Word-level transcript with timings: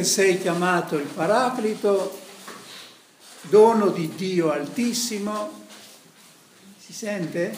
che 0.00 0.06
sei 0.06 0.40
chiamato 0.40 0.96
il 0.96 1.04
Paraclito, 1.06 2.18
dono 3.42 3.88
di 3.88 4.10
Dio 4.14 4.50
Altissimo, 4.50 5.66
si 6.78 6.94
sente? 6.94 7.54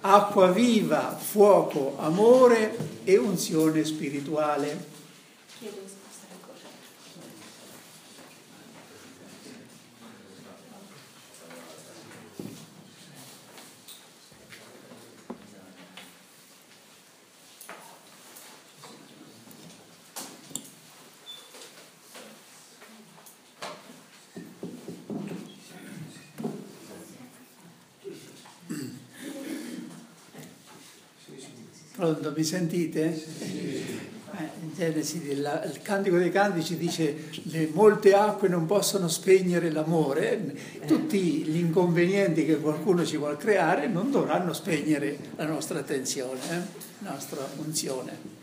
Acqua 0.00 0.50
viva, 0.50 1.16
fuoco, 1.16 1.94
amore 2.00 3.00
e 3.04 3.16
unzione 3.16 3.84
spirituale. 3.84 4.97
Pronto, 32.08 32.32
mi 32.34 32.42
sentite? 32.42 33.22
Eh, 33.40 33.84
in 34.62 34.70
Genesi, 34.74 35.20
il, 35.28 35.62
il 35.66 35.82
Cantico 35.82 36.16
dei 36.16 36.30
Cantici 36.30 36.78
dice 36.78 37.28
le 37.42 37.68
molte 37.70 38.14
acque 38.14 38.48
non 38.48 38.64
possono 38.64 39.08
spegnere 39.08 39.70
l'amore, 39.70 40.54
tutti 40.86 41.18
gli 41.18 41.58
inconvenienti 41.58 42.46
che 42.46 42.56
qualcuno 42.60 43.04
ci 43.04 43.18
vuole 43.18 43.36
creare 43.36 43.88
non 43.88 44.10
dovranno 44.10 44.54
spegnere 44.54 45.18
la 45.36 45.44
nostra 45.44 45.80
attenzione, 45.80 46.40
eh? 46.50 46.60
la 47.00 47.10
nostra 47.10 47.46
unzione. 47.56 48.36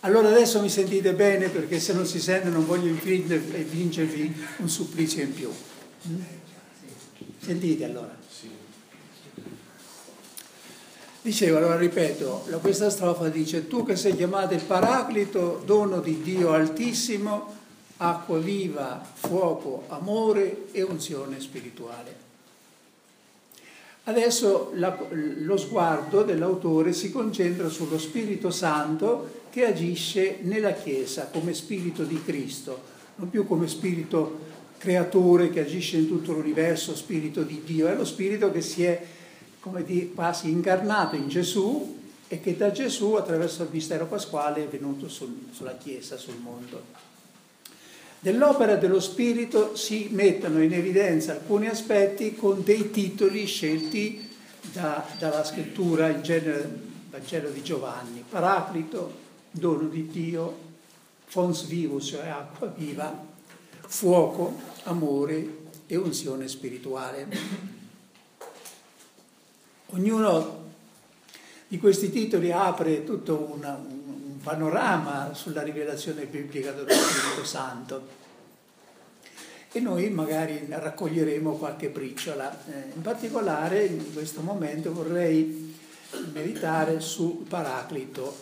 Allora 0.00 0.28
adesso 0.28 0.60
mi 0.60 0.68
sentite 0.68 1.14
bene 1.14 1.48
perché 1.48 1.78
se 1.78 1.92
non 1.92 2.06
si 2.06 2.20
sente 2.20 2.48
non 2.48 2.66
voglio 2.66 2.92
vincervi 2.92 4.34
un 4.56 4.68
supplizio 4.68 5.22
in 5.22 5.32
più. 5.32 5.48
Mm? 6.08 6.20
Sentite 7.38 7.84
allora. 7.84 8.16
Dicevo, 11.26 11.56
allora 11.56 11.76
ripeto, 11.76 12.46
questa 12.60 12.88
strofa 12.88 13.28
dice, 13.28 13.66
tu 13.66 13.84
che 13.84 13.96
sei 13.96 14.14
chiamato 14.14 14.54
il 14.54 14.62
Paraclito, 14.62 15.60
dono 15.66 15.98
di 15.98 16.22
Dio 16.22 16.52
Altissimo, 16.52 17.52
acqua 17.96 18.38
viva, 18.38 19.04
fuoco, 19.12 19.86
amore 19.88 20.68
e 20.70 20.82
unzione 20.82 21.40
spirituale. 21.40 22.14
Adesso 24.04 24.70
la, 24.74 24.96
lo 25.10 25.56
sguardo 25.56 26.22
dell'autore 26.22 26.92
si 26.92 27.10
concentra 27.10 27.68
sullo 27.70 27.98
Spirito 27.98 28.52
Santo 28.52 29.46
che 29.50 29.66
agisce 29.66 30.38
nella 30.42 30.74
Chiesa 30.74 31.28
come 31.32 31.54
Spirito 31.54 32.04
di 32.04 32.22
Cristo, 32.24 32.80
non 33.16 33.30
più 33.30 33.48
come 33.48 33.66
Spirito 33.66 34.44
creatore 34.78 35.50
che 35.50 35.58
agisce 35.58 35.96
in 35.96 36.06
tutto 36.06 36.30
l'universo, 36.30 36.94
Spirito 36.94 37.42
di 37.42 37.62
Dio, 37.64 37.88
è 37.88 37.96
lo 37.96 38.04
Spirito 38.04 38.52
che 38.52 38.60
si 38.60 38.84
è 38.84 39.14
come 39.66 39.82
di 39.82 40.12
quasi 40.14 40.48
incarnato 40.48 41.16
in 41.16 41.26
Gesù 41.26 41.98
e 42.28 42.40
che 42.40 42.56
da 42.56 42.70
Gesù 42.70 43.14
attraverso 43.14 43.64
il 43.64 43.70
mistero 43.72 44.06
pasquale 44.06 44.62
è 44.62 44.68
venuto 44.68 45.08
sul, 45.08 45.48
sulla 45.50 45.76
Chiesa, 45.76 46.16
sul 46.16 46.36
mondo. 46.36 46.84
Dell'opera 48.20 48.76
dello 48.76 49.00
Spirito 49.00 49.74
si 49.74 50.08
mettono 50.12 50.62
in 50.62 50.72
evidenza 50.72 51.32
alcuni 51.32 51.66
aspetti 51.66 52.36
con 52.36 52.62
dei 52.62 52.92
titoli 52.92 53.44
scelti 53.46 54.28
da, 54.72 55.04
dalla 55.18 55.42
scrittura, 55.42 56.10
in 56.10 56.22
genere 56.22 56.84
Vangelo 57.10 57.48
di 57.48 57.62
Giovanni, 57.62 58.22
Paraclito, 58.28 59.14
dono 59.50 59.88
di 59.88 60.06
Dio, 60.06 60.58
fons 61.24 61.66
vivus, 61.66 62.06
cioè 62.06 62.28
acqua 62.28 62.68
viva, 62.68 63.12
fuoco, 63.80 64.60
amore 64.84 65.64
e 65.86 65.96
unzione 65.96 66.46
spirituale. 66.46 67.74
Ognuno 69.90 70.64
di 71.68 71.78
questi 71.78 72.10
titoli 72.10 72.50
apre 72.50 73.04
tutto 73.04 73.52
una, 73.54 73.74
un 73.74 74.38
panorama 74.42 75.30
sulla 75.34 75.62
rivelazione 75.62 76.24
biblica 76.26 76.72
dello 76.72 76.88
Spirito 76.90 77.44
Santo 77.44 78.24
e 79.72 79.80
noi 79.80 80.08
magari 80.10 80.66
raccoglieremo 80.68 81.52
qualche 81.56 81.88
briciola. 81.88 82.50
Eh, 82.66 82.94
in 82.94 83.02
particolare 83.02 83.84
in 83.84 84.12
questo 84.12 84.40
momento 84.40 84.92
vorrei 84.92 85.74
meditare 86.32 87.00
sul 87.00 87.44
Paraclito, 87.46 88.34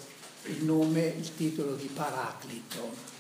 il 0.44 0.64
nome, 0.64 1.14
il 1.18 1.34
titolo 1.34 1.74
di 1.74 1.90
Paraclito. 1.92 3.12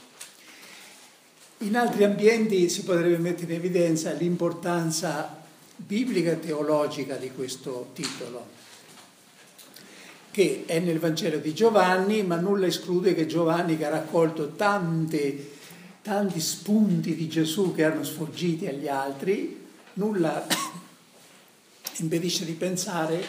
In 1.58 1.76
altri 1.76 2.04
ambienti 2.04 2.68
si 2.68 2.84
potrebbe 2.84 3.18
mettere 3.18 3.52
in 3.52 3.58
evidenza 3.58 4.12
l'importanza 4.12 5.43
biblica 5.76 6.32
e 6.32 6.40
teologica 6.40 7.16
di 7.16 7.30
questo 7.32 7.90
titolo, 7.92 8.46
che 10.30 10.64
è 10.66 10.78
nel 10.80 10.98
Vangelo 10.98 11.38
di 11.38 11.54
Giovanni, 11.54 12.22
ma 12.22 12.36
nulla 12.36 12.66
esclude 12.66 13.14
che 13.14 13.26
Giovanni, 13.26 13.76
che 13.76 13.86
ha 13.86 13.90
raccolto 13.90 14.52
tante, 14.52 15.52
tanti 16.02 16.40
spunti 16.40 17.14
di 17.14 17.28
Gesù 17.28 17.74
che 17.74 17.82
erano 17.82 18.04
sfuggiti 18.04 18.66
agli 18.66 18.88
altri, 18.88 19.62
nulla 19.94 20.46
impedisce 21.98 22.44
di 22.44 22.52
pensare 22.52 23.24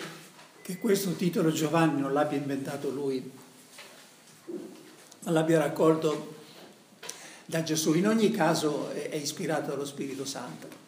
che 0.62 0.80
questo 0.80 1.12
titolo 1.14 1.52
Giovanni 1.52 2.02
non 2.02 2.12
l'abbia 2.12 2.38
inventato 2.38 2.90
lui, 2.90 3.32
ma 5.20 5.32
l'abbia 5.32 5.60
raccolto 5.60 6.34
da 7.46 7.62
Gesù. 7.62 7.94
In 7.94 8.08
ogni 8.08 8.32
caso 8.32 8.90
è 8.90 9.16
ispirato 9.16 9.70
dallo 9.70 9.86
Spirito 9.86 10.26
Santo. 10.26 10.85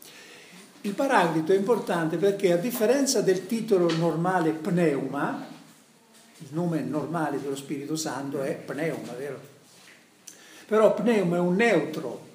Il 0.88 0.94
paraclito 0.94 1.52
è 1.52 1.58
importante 1.58 2.16
perché 2.16 2.54
a 2.54 2.56
differenza 2.56 3.20
del 3.20 3.46
titolo 3.46 3.94
normale 3.98 4.52
pneuma, 4.54 5.46
il 6.38 6.48
nome 6.52 6.80
normale 6.80 7.42
dello 7.42 7.58
Spirito 7.58 7.98
Santo 7.98 8.42
è 8.42 8.54
pneuma, 8.54 9.12
vero? 9.12 9.38
Però 10.66 10.94
pneuma 10.94 11.36
è 11.36 11.40
un 11.40 11.56
neutro 11.56 12.26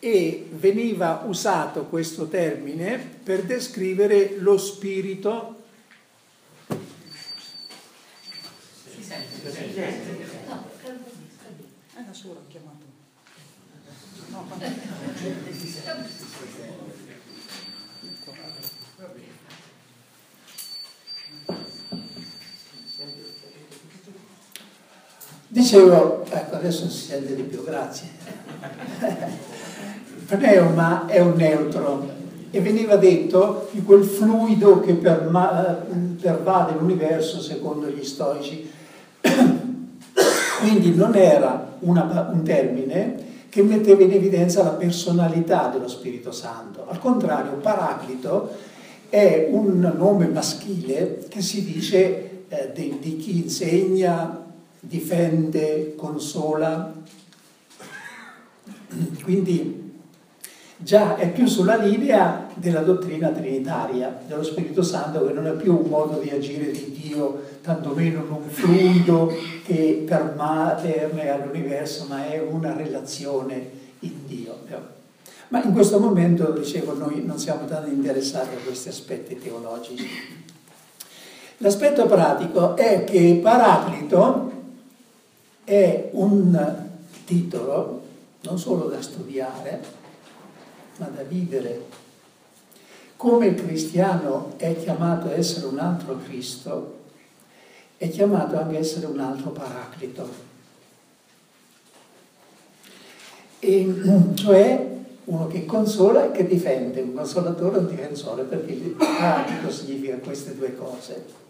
e 0.00 0.48
veniva 0.50 1.24
usato 1.26 1.86
questo 1.86 2.28
termine 2.28 2.98
per 2.98 3.44
descrivere 3.44 4.36
lo 4.36 4.58
spirito 4.58 5.62
si 8.84 9.02
sente, 9.02 9.50
si 9.50 9.72
sente. 9.72 10.28
No, 10.46 10.68
è 11.94 12.00
da 12.02 12.12
solo 12.12 12.40
ho 12.40 12.46
chiamato. 12.48 12.84
No, 14.28 14.46
Dicevo, 25.54 26.24
ecco 26.28 26.56
adesso 26.56 26.90
si 26.90 27.04
sente 27.06 27.36
di 27.36 27.42
più, 27.42 27.62
grazie. 27.62 28.08
Pneuma 30.26 31.06
è 31.06 31.20
un 31.20 31.34
neutro 31.36 32.08
e 32.50 32.60
veniva 32.60 32.96
detto 32.96 33.68
di 33.70 33.84
quel 33.84 34.02
fluido 34.02 34.80
che 34.80 34.94
pervade 34.94 36.72
l'universo 36.76 37.40
secondo 37.40 37.86
gli 37.86 38.02
stoici. 38.02 38.68
Quindi 40.58 40.92
non 40.92 41.14
era 41.14 41.76
una, 41.78 42.30
un 42.32 42.42
termine 42.42 43.14
che 43.48 43.62
metteva 43.62 44.02
in 44.02 44.10
evidenza 44.10 44.64
la 44.64 44.70
personalità 44.70 45.68
dello 45.72 45.86
Spirito 45.86 46.32
Santo. 46.32 46.84
Al 46.88 46.98
contrario, 46.98 47.52
Paraclito 47.62 48.50
è 49.08 49.46
un 49.52 49.92
nome 49.96 50.26
maschile 50.26 51.26
che 51.28 51.40
si 51.40 51.64
dice 51.64 52.46
eh, 52.48 52.72
di, 52.74 52.98
di 53.00 53.16
chi 53.18 53.36
insegna, 53.36 54.43
difende, 54.86 55.94
consola. 55.96 56.92
Quindi 59.22 59.92
già 60.76 61.16
è 61.16 61.32
più 61.32 61.46
sulla 61.46 61.76
linea 61.76 62.48
della 62.54 62.82
dottrina 62.82 63.30
trinitaria, 63.30 64.20
dello 64.26 64.42
Spirito 64.42 64.82
Santo 64.82 65.26
che 65.26 65.32
non 65.32 65.46
è 65.46 65.52
più 65.52 65.76
un 65.76 65.88
modo 65.88 66.18
di 66.18 66.30
agire 66.30 66.70
di 66.70 67.00
Dio, 67.02 67.42
tantomeno 67.62 68.24
un 68.28 68.48
fluido 68.48 69.32
che 69.64 70.04
permea 70.06 71.34
all'universo, 71.34 72.06
ma 72.08 72.26
è 72.30 72.40
una 72.40 72.76
relazione 72.76 73.70
in 74.00 74.26
Dio. 74.26 74.58
Ma 75.48 75.62
in 75.62 75.72
questo 75.72 75.98
momento, 75.98 76.50
dicevo, 76.50 76.94
noi 76.94 77.24
non 77.24 77.38
siamo 77.38 77.64
tanto 77.66 77.88
interessati 77.88 78.54
a 78.54 78.64
questi 78.64 78.88
aspetti 78.88 79.38
teologici. 79.38 80.08
L'aspetto 81.58 82.06
pratico 82.06 82.76
è 82.76 83.04
che 83.04 83.38
Paraclito 83.42 84.53
è 85.64 86.10
un 86.12 86.92
titolo 87.24 88.02
non 88.42 88.58
solo 88.58 88.88
da 88.88 89.00
studiare, 89.00 89.82
ma 90.98 91.06
da 91.06 91.22
vivere. 91.22 92.02
Come 93.16 93.46
il 93.46 93.54
cristiano 93.54 94.52
è 94.56 94.76
chiamato 94.76 95.28
a 95.28 95.32
essere 95.32 95.66
un 95.66 95.78
altro 95.78 96.18
Cristo, 96.24 96.98
è 97.96 98.08
chiamato 98.10 98.58
anche 98.58 98.76
a 98.76 98.80
essere 98.80 99.06
un 99.06 99.18
altro 99.18 99.50
paraclito. 99.50 100.52
E, 103.60 103.94
cioè 104.34 104.92
uno 105.24 105.46
che 105.46 105.64
consola 105.64 106.26
e 106.26 106.30
che 106.32 106.46
difende, 106.46 107.00
un 107.00 107.14
consolatore 107.14 107.76
e 107.76 107.78
un 107.78 107.86
difensore, 107.86 108.42
perché 108.42 108.72
il 108.72 108.90
paraclito 108.90 109.70
significa 109.70 110.18
queste 110.18 110.54
due 110.54 110.76
cose. 110.76 111.43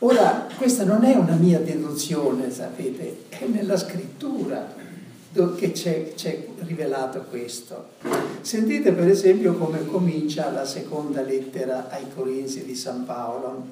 Ora, 0.00 0.46
questa 0.56 0.84
non 0.84 1.02
è 1.02 1.16
una 1.16 1.34
mia 1.34 1.58
deduzione, 1.58 2.52
sapete, 2.52 3.24
è 3.30 3.46
nella 3.46 3.76
scrittura 3.76 4.76
che 5.56 5.72
c'è, 5.72 6.14
c'è 6.14 6.46
rivelato 6.60 7.24
questo. 7.28 7.88
Sentite 8.40 8.92
per 8.92 9.08
esempio 9.08 9.54
come 9.54 9.84
comincia 9.86 10.52
la 10.52 10.64
seconda 10.64 11.22
lettera 11.22 11.90
ai 11.90 12.04
Corinzi 12.14 12.64
di 12.64 12.76
San 12.76 13.04
Paolo. 13.04 13.66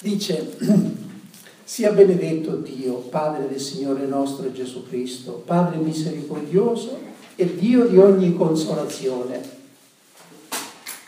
Dice, 0.00 0.56
sia 1.62 1.92
benedetto 1.92 2.56
Dio, 2.56 2.94
Padre 2.94 3.48
del 3.48 3.60
Signore 3.60 4.06
nostro 4.06 4.50
Gesù 4.50 4.84
Cristo, 4.88 5.42
Padre 5.46 5.76
misericordioso 5.76 6.98
e 7.36 7.54
Dio 7.54 7.86
di 7.86 7.96
ogni 7.96 8.34
consolazione 8.34 9.61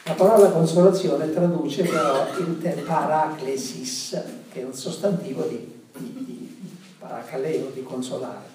la 0.06 0.12
parola 0.12 0.50
consolazione 0.50 1.32
traduce 1.32 1.82
però 1.82 2.26
il 2.38 2.58
te 2.60 2.82
paraclesis, 2.86 4.22
che 4.52 4.60
è 4.60 4.64
un 4.64 4.74
sostantivo 4.74 5.44
di, 5.44 5.66
di, 5.96 6.24
di 6.24 6.50
paracaleo, 6.98 7.70
di 7.72 7.82
consolare, 7.82 8.52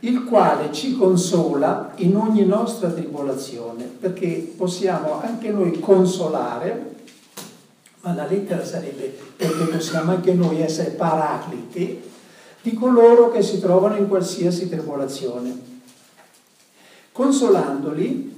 il 0.00 0.24
quale 0.24 0.72
ci 0.72 0.96
consola 0.96 1.92
in 1.96 2.16
ogni 2.16 2.44
nostra 2.44 2.90
tribolazione, 2.90 3.84
perché 3.84 4.52
possiamo 4.56 5.20
anche 5.20 5.50
noi 5.50 5.78
consolare, 5.78 6.96
ma 8.00 8.14
la 8.14 8.26
lettera 8.26 8.64
sarebbe 8.64 9.16
perché 9.36 9.64
possiamo 9.64 10.10
anche 10.10 10.34
noi 10.34 10.60
essere 10.60 10.90
paracliti 10.90 12.02
di 12.62 12.74
coloro 12.74 13.30
che 13.30 13.42
si 13.42 13.60
trovano 13.60 13.96
in 13.96 14.08
qualsiasi 14.08 14.68
tribolazione, 14.68 15.56
consolandoli 17.12 18.37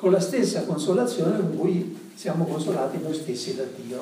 con 0.00 0.12
la 0.12 0.20
stessa 0.20 0.64
consolazione 0.64 1.36
con 1.36 1.58
cui 1.58 2.10
siamo 2.14 2.46
consolati 2.46 2.98
noi 3.02 3.12
stessi 3.12 3.54
da 3.54 3.64
Dio. 3.76 4.00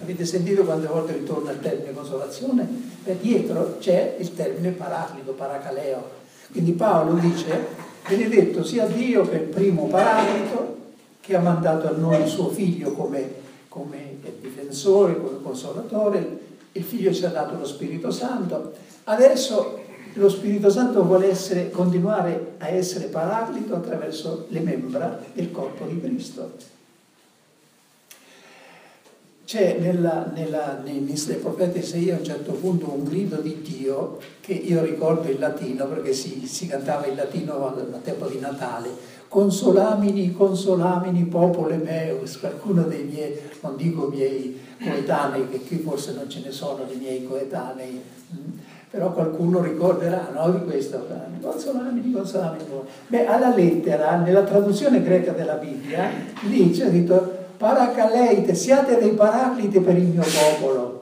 Avete 0.00 0.24
sentito 0.24 0.62
quante 0.62 0.86
volte 0.86 1.14
ritorna 1.14 1.50
il 1.50 1.58
termine 1.58 1.92
consolazione? 1.92 2.68
Beh, 3.02 3.18
dietro 3.20 3.78
c'è 3.80 4.14
il 4.20 4.32
termine 4.32 4.70
paraclito, 4.70 5.32
paracaleo. 5.32 6.18
Quindi 6.52 6.70
Paolo 6.70 7.14
dice, 7.14 7.66
benedetto 8.08 8.62
sia 8.62 8.86
Dio 8.86 9.28
che 9.28 9.36
il 9.38 9.48
primo 9.48 9.88
paraclito, 9.88 10.76
che 11.20 11.34
ha 11.34 11.40
mandato 11.40 11.88
a 11.88 11.96
noi 11.96 12.22
il 12.22 12.28
suo 12.28 12.48
figlio 12.50 12.92
come, 12.92 13.28
come 13.66 14.18
difensore, 14.40 15.20
come 15.20 15.42
consolatore, 15.42 16.38
il 16.70 16.84
figlio 16.84 17.12
ci 17.12 17.24
ha 17.24 17.30
dato 17.30 17.58
lo 17.58 17.66
Spirito 17.66 18.12
Santo, 18.12 18.72
adesso 19.04 19.79
lo 20.14 20.28
Spirito 20.28 20.70
Santo 20.70 21.04
vuole 21.04 21.28
essere, 21.28 21.70
continuare 21.70 22.54
a 22.58 22.68
essere 22.68 23.06
paraclito 23.06 23.74
attraverso 23.74 24.46
le 24.48 24.60
membra 24.60 25.20
del 25.32 25.50
corpo 25.50 25.84
di 25.84 26.00
Cristo. 26.00 26.78
C'è 29.44 29.78
nella, 29.80 30.30
nella, 30.32 30.80
nei, 30.84 31.00
nei 31.00 31.36
profeti 31.36 31.80
Isaia 31.80 32.14
a 32.14 32.18
un 32.18 32.24
certo 32.24 32.52
punto 32.52 32.92
un 32.92 33.02
grido 33.02 33.40
di 33.40 33.60
Dio 33.62 34.18
che 34.40 34.52
io 34.52 34.80
ricordo 34.84 35.28
in 35.28 35.40
latino 35.40 35.88
perché 35.88 36.12
si, 36.12 36.46
si 36.46 36.68
cantava 36.68 37.06
in 37.06 37.16
latino 37.16 37.66
al 37.66 38.00
tempo 38.04 38.26
di 38.26 38.38
Natale. 38.38 38.90
Consolamini, 39.26 40.32
consolamini, 40.32 41.24
popolo 41.24 41.74
meus, 41.74 42.38
qualcuno 42.38 42.82
dei 42.82 43.02
miei, 43.02 43.40
non 43.62 43.76
dico 43.76 44.06
miei 44.06 44.56
coetanei, 44.80 45.48
che 45.48 45.60
qui 45.62 45.78
forse 45.78 46.12
non 46.12 46.28
ce 46.28 46.42
ne 46.44 46.52
sono 46.52 46.84
di 46.84 46.94
miei 46.94 47.24
coetanei, 47.24 48.00
però 48.90 49.12
qualcuno 49.12 49.62
ricorderà 49.62 50.30
no, 50.34 50.50
di 50.50 50.64
questo, 50.64 51.06
consolami, 51.40 52.10
consolami. 52.10 52.58
Beh, 53.06 53.24
alla 53.24 53.54
lettera, 53.54 54.16
nella 54.16 54.42
traduzione 54.42 55.00
greca 55.00 55.30
della 55.30 55.54
Bibbia, 55.54 56.10
lì 56.48 56.70
c'è 56.72 56.88
scritto 56.88 57.38
paracaleite, 57.56 58.52
siate 58.54 58.98
dei 58.98 59.12
paracliti 59.12 59.78
per 59.78 59.96
il 59.96 60.06
mio 60.06 60.22
popolo. 60.22 60.98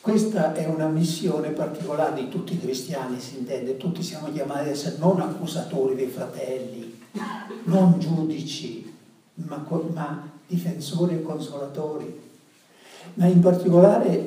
Questa 0.00 0.52
è 0.54 0.66
una 0.66 0.88
missione 0.88 1.50
particolare 1.50 2.22
di 2.22 2.28
tutti 2.28 2.54
i 2.54 2.60
cristiani, 2.60 3.20
si 3.20 3.38
intende, 3.38 3.76
tutti 3.76 4.02
siamo 4.02 4.30
chiamati 4.32 4.60
ad 4.60 4.66
essere 4.66 4.96
non 4.98 5.20
accusatori 5.20 5.94
dei 5.94 6.08
fratelli, 6.08 7.00
non 7.64 7.98
giudici, 7.98 8.92
ma, 9.34 9.64
ma 9.92 10.30
difensori 10.46 11.14
e 11.14 11.22
consolatori. 11.22 12.20
Ma 13.14 13.26
in 13.26 13.40
particolare 13.40 14.24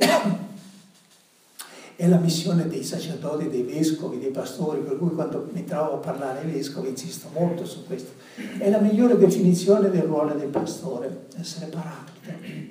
è 1.97 2.07
la 2.07 2.17
missione 2.17 2.67
dei 2.67 2.83
sacerdoti, 2.83 3.49
dei 3.49 3.63
vescovi, 3.63 4.19
dei 4.19 4.29
pastori, 4.29 4.81
per 4.81 4.99
cui 4.99 5.09
quando 5.15 5.49
mi 5.51 5.65
trovo 5.65 5.95
a 5.95 5.97
parlare 5.97 6.41
ai 6.41 6.51
vescovi 6.51 6.89
insisto 6.89 7.27
molto 7.33 7.65
su 7.65 7.87
questo. 7.87 8.11
È 8.59 8.69
la 8.69 8.77
migliore 8.77 9.17
definizione 9.17 9.89
del 9.89 10.03
ruolo 10.03 10.35
del 10.35 10.49
pastore, 10.49 11.25
essere 11.39 11.65
paraclite, 11.65 12.69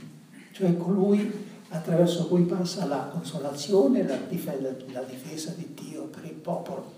cioè 0.53 0.77
colui 0.77 1.45
attraverso 1.71 2.29
cui 2.29 2.43
passa 2.43 2.87
la 2.87 3.11
consolazione 3.13 3.99
e 3.99 4.07
la 4.07 4.19
difesa, 4.29 4.77
la 4.93 5.03
difesa 5.03 5.53
di 5.57 5.75
Dio 5.75 6.05
per 6.05 6.25
il 6.25 6.35
popolo. 6.35 6.93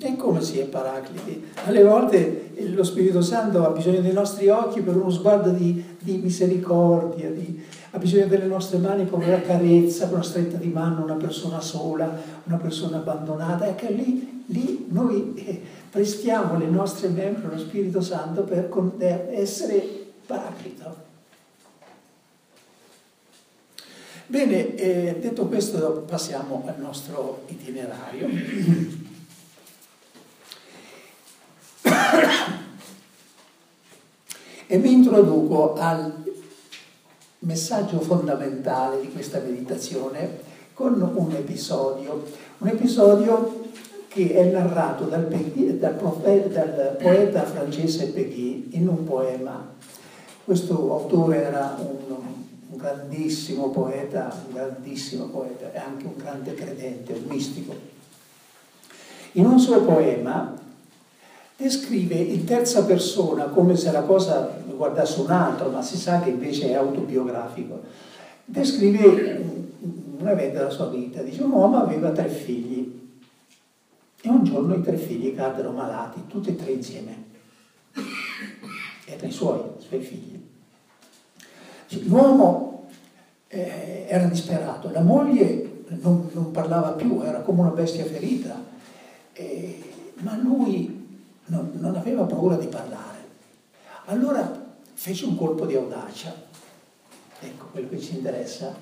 E 0.00 0.16
come 0.16 0.42
si 0.42 0.58
è 0.58 0.64
paracliti? 0.64 1.44
Alle 1.64 1.82
volte 1.84 2.50
lo 2.72 2.82
Spirito 2.82 3.20
Santo 3.20 3.64
ha 3.64 3.70
bisogno 3.70 4.00
dei 4.00 4.12
nostri 4.12 4.48
occhi 4.48 4.80
per 4.80 4.96
uno 4.96 5.10
sguardo 5.10 5.50
di, 5.50 5.96
di 6.00 6.16
misericordia, 6.16 7.30
di, 7.30 7.64
ha 7.90 7.98
bisogno 7.98 8.26
delle 8.26 8.44
nostre 8.44 8.78
mani 8.78 9.08
come 9.08 9.28
la 9.28 9.40
carezza, 9.40 10.08
una 10.12 10.22
stretta 10.22 10.58
di 10.58 10.68
mano, 10.68 11.04
una 11.04 11.14
persona 11.14 11.60
sola, 11.60 12.10
una 12.44 12.56
persona 12.56 12.98
abbandonata. 12.98 13.66
Ecco, 13.66 13.86
lì, 13.90 14.44
lì 14.46 14.86
noi 14.90 15.32
eh, 15.36 15.62
prestiamo 15.90 16.58
le 16.58 16.66
nostre 16.66 17.08
membra 17.08 17.48
allo 17.48 17.58
Spirito 17.58 18.02
Santo 18.02 18.42
per 18.42 18.68
essere 19.30 20.06
paraclito. 20.26 21.06
Bene, 24.26 24.74
eh, 24.74 25.16
detto 25.18 25.46
questo 25.46 26.04
passiamo 26.06 26.62
al 26.66 26.78
nostro 26.78 27.44
itinerario. 27.46 28.28
e 34.66 34.76
mi 34.76 34.92
introduco 34.92 35.72
al 35.76 36.26
messaggio 37.40 38.00
fondamentale 38.00 39.00
di 39.00 39.12
questa 39.12 39.38
meditazione 39.40 40.46
con 40.72 41.00
un 41.00 41.32
episodio, 41.32 42.24
un 42.58 42.68
episodio 42.68 43.66
che 44.08 44.34
è 44.34 44.50
narrato 44.50 45.04
dal, 45.04 45.28
dal, 45.28 45.94
profe, 45.94 46.48
dal 46.50 46.96
poeta 47.00 47.44
francese 47.44 48.06
Peggy 48.06 48.70
in 48.72 48.88
un 48.88 49.04
poema. 49.04 49.74
Questo 50.44 50.74
autore 50.92 51.44
era 51.44 51.76
un, 51.78 52.14
un 52.70 52.76
grandissimo 52.76 53.70
poeta, 53.70 54.34
un 54.46 54.54
grandissimo 54.54 55.26
poeta 55.26 55.72
e 55.72 55.78
anche 55.78 56.06
un 56.06 56.16
grande 56.16 56.54
credente, 56.54 57.12
un 57.12 57.24
mistico. 57.28 57.74
In 59.32 59.46
un 59.46 59.58
suo 59.60 59.82
poema 59.82 60.56
descrive 61.56 62.14
in 62.14 62.44
terza 62.44 62.84
persona 62.84 63.44
come 63.46 63.76
se 63.76 63.90
la 63.90 64.02
cosa 64.02 64.56
guardasse 64.78 65.20
un 65.20 65.30
altro, 65.30 65.68
ma 65.68 65.82
si 65.82 65.98
sa 65.98 66.20
che 66.20 66.30
invece 66.30 66.70
è 66.70 66.74
autobiografico. 66.74 67.82
Descrive 68.46 69.44
un 70.18 70.26
evento 70.26 70.56
della 70.56 70.70
sua 70.70 70.88
vita. 70.88 71.20
Dice 71.20 71.42
un 71.42 71.50
uomo 71.50 71.76
aveva 71.76 72.10
tre 72.10 72.28
figli 72.28 72.96
e 74.20 74.28
un 74.28 74.42
giorno 74.42 74.74
i 74.74 74.82
tre 74.82 74.96
figli 74.96 75.34
caddero 75.34 75.70
malati, 75.72 76.22
tutti 76.26 76.48
e 76.48 76.56
tre 76.56 76.72
insieme. 76.72 77.26
Erano 79.04 79.28
i 79.28 79.32
suoi, 79.32 79.60
i 79.78 79.82
suoi 79.82 80.00
figli. 80.00 80.46
L'uomo 82.06 82.88
eh, 83.48 84.06
era 84.08 84.26
disperato, 84.26 84.90
la 84.90 85.00
moglie 85.00 85.84
non, 86.00 86.28
non, 86.32 86.50
parlava 86.50 86.90
più, 86.92 87.22
era 87.22 87.40
come 87.40 87.60
una 87.60 87.70
bestia 87.70 88.04
ferita, 88.04 88.62
eh, 89.32 89.82
ma 90.16 90.36
lui 90.36 91.06
non, 91.46 91.70
non 91.74 91.96
aveva 91.96 92.24
paura 92.24 92.56
di 92.56 92.66
parlare. 92.66 93.16
Allora 94.06 94.57
fece 94.98 95.26
un 95.26 95.36
colpo 95.36 95.64
di 95.64 95.76
audacia. 95.76 96.34
Ecco, 97.40 97.66
quello 97.70 97.88
che 97.88 98.00
ci 98.00 98.16
interessa. 98.16 98.74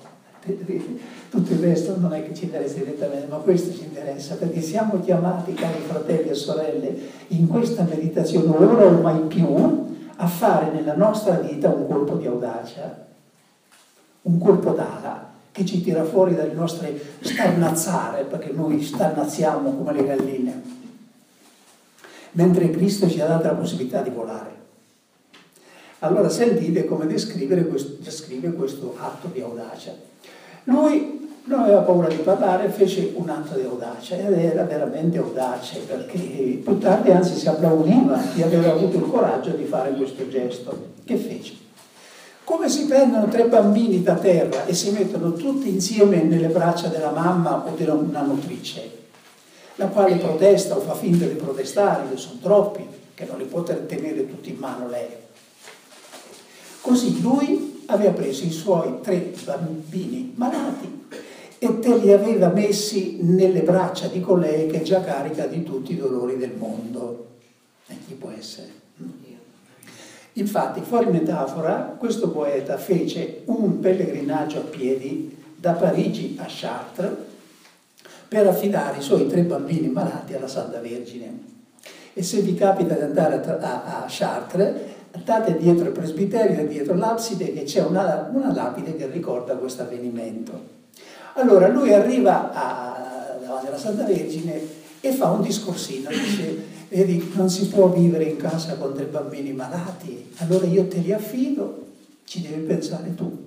Tutto 1.29 1.53
il 1.53 1.59
resto 1.59 1.95
non 1.99 2.11
è 2.11 2.25
che 2.25 2.33
ci 2.33 2.45
interessa 2.45 2.77
direttamente, 2.79 3.27
ma 3.27 3.35
questo 3.37 3.71
ci 3.71 3.83
interessa 3.83 4.33
perché 4.35 4.61
siamo 4.61 4.99
chiamati, 4.99 5.53
cari 5.53 5.79
fratelli 5.81 6.29
e 6.29 6.33
sorelle, 6.33 6.97
in 7.27 7.47
questa 7.47 7.83
meditazione, 7.83 8.49
ora 8.49 8.85
o 8.85 8.99
mai 8.99 9.19
più, 9.27 9.85
a 10.15 10.27
fare 10.27 10.71
nella 10.71 10.95
nostra 10.95 11.35
vita 11.35 11.69
un 11.69 11.85
colpo 11.85 12.15
di 12.15 12.25
audacia, 12.25 13.05
un 14.23 14.39
colpo 14.39 14.71
d'ala 14.71 15.29
che 15.51 15.65
ci 15.65 15.83
tira 15.83 16.03
fuori 16.03 16.33
dalle 16.33 16.53
nostre 16.53 16.99
starnazzare, 17.19 18.23
perché 18.23 18.51
noi 18.51 18.81
starnazziamo 18.81 19.75
come 19.75 19.93
le 19.93 20.03
galline 20.03 20.75
mentre 22.31 22.69
Cristo 22.69 23.09
ci 23.09 23.19
ha 23.19 23.25
dato 23.25 23.47
la 23.47 23.55
possibilità 23.55 24.01
di 24.01 24.11
volare. 24.11 24.66
Allora 25.99 26.29
sentite 26.29 26.85
come 26.85 27.07
descrive 27.07 27.65
questo, 27.65 27.95
descrive 27.99 28.51
questo 28.53 28.95
atto 28.99 29.29
di 29.33 29.41
audacia. 29.41 29.95
Lui 30.65 31.29
non 31.45 31.61
aveva 31.61 31.79
paura 31.79 32.07
di 32.07 32.17
parlare 32.17 32.69
fece 32.69 33.13
un 33.15 33.29
atto 33.29 33.55
di 33.55 33.63
audacia 33.63 34.15
ed 34.15 34.33
era 34.33 34.63
veramente 34.63 35.17
audace 35.17 35.79
perché 35.79 36.17
più 36.63 36.77
tardi 36.77 37.09
anzi 37.09 37.35
si 37.35 37.47
applaudiva 37.47 38.21
di 38.33 38.43
aver 38.43 38.67
avuto 38.67 38.97
il 38.97 39.09
coraggio 39.09 39.51
di 39.51 39.63
fare 39.63 39.93
questo 39.93 40.27
gesto. 40.27 40.77
Che 41.03 41.15
fece? 41.15 41.53
Come 42.43 42.69
si 42.69 42.85
prendono 42.85 43.27
tre 43.27 43.47
bambini 43.47 44.03
da 44.03 44.15
terra 44.15 44.65
e 44.65 44.73
si 44.73 44.91
mettono 44.91 45.33
tutti 45.33 45.67
insieme 45.69 46.21
nelle 46.21 46.47
braccia 46.47 46.89
della 46.89 47.11
mamma 47.11 47.65
o 47.65 47.75
della 47.75 47.93
una 47.93 48.21
nutrice, 48.21 48.89
la 49.75 49.87
quale 49.87 50.15
protesta 50.15 50.77
o 50.77 50.79
fa 50.79 50.93
finta 50.93 51.25
di 51.25 51.33
protestare, 51.33 52.09
che 52.09 52.17
sono 52.17 52.39
troppi, 52.41 52.85
che 53.15 53.25
non 53.25 53.37
li 53.37 53.45
può 53.45 53.63
tenere 53.63 54.27
tutti 54.27 54.51
in 54.51 54.57
mano 54.57 54.87
lei. 54.87 55.25
Così 56.81 57.21
lui 57.21 57.83
aveva 57.87 58.11
preso 58.11 58.45
i 58.45 58.51
suoi 58.51 58.99
tre 59.01 59.33
bambini 59.43 60.33
malati 60.35 61.05
e 61.59 61.79
te 61.79 61.97
li 61.97 62.11
aveva 62.11 62.49
messi 62.49 63.17
nelle 63.21 63.61
braccia 63.61 64.07
di 64.07 64.19
colei 64.21 64.67
che 64.67 64.81
è 64.81 64.83
già 64.83 65.01
carica 65.01 65.45
di 65.45 65.63
tutti 65.63 65.93
i 65.93 65.97
dolori 65.97 66.37
del 66.37 66.53
mondo. 66.55 67.25
E 67.87 67.95
chi 68.05 68.13
può 68.13 68.31
essere? 68.37 68.85
Infatti, 70.37 70.81
fuori 70.81 71.09
metafora, 71.09 71.95
questo 71.97 72.29
poeta 72.29 72.77
fece 72.77 73.41
un 73.45 73.79
pellegrinaggio 73.79 74.59
a 74.59 74.63
piedi 74.63 75.35
da 75.55 75.71
Parigi 75.71 76.37
a 76.39 76.45
Chartres 76.47 77.11
per 78.27 78.45
affidare 78.45 78.99
i 78.99 79.01
suoi 79.01 79.25
tre 79.27 79.41
bambini 79.41 79.87
malati 79.87 80.33
alla 80.35 80.47
Santa 80.47 80.79
Vergine. 80.79 81.55
E 82.13 82.21
se 82.21 82.41
vi 82.41 82.53
capita 82.53 82.93
di 82.93 83.01
andare 83.01 83.43
a, 83.43 84.03
a 84.03 84.05
Chartres, 84.07 84.75
andate 85.17 85.57
dietro 85.57 85.85
il 85.85 85.91
presbiterio, 85.91 86.67
dietro 86.67 86.95
l'abside, 86.95 87.51
che 87.51 87.63
c'è 87.63 87.83
una, 87.83 88.29
una 88.31 88.53
lapide 88.53 88.95
che 88.95 89.07
ricorda 89.07 89.55
questo 89.55 89.81
avvenimento. 89.81 90.75
Allora 91.33 91.67
lui 91.67 91.93
arriva 91.93 92.53
a, 92.53 93.37
davanti 93.39 93.67
alla 93.67 93.77
Santa 93.77 94.03
Vergine 94.03 94.59
e 94.99 95.11
fa 95.11 95.31
un 95.31 95.41
discorsino, 95.41 96.09
dice, 96.09 96.63
vedi, 96.89 97.31
non 97.35 97.49
si 97.49 97.67
può 97.67 97.89
vivere 97.89 98.23
in 98.25 98.37
casa 98.37 98.75
con 98.75 98.95
dei 98.95 99.05
bambini 99.05 99.53
malati, 99.53 100.31
allora 100.37 100.65
io 100.65 100.87
te 100.87 100.97
li 100.97 101.11
affido, 101.11 101.85
ci 102.23 102.41
devi 102.41 102.61
pensare 102.61 103.13
tu. 103.15 103.45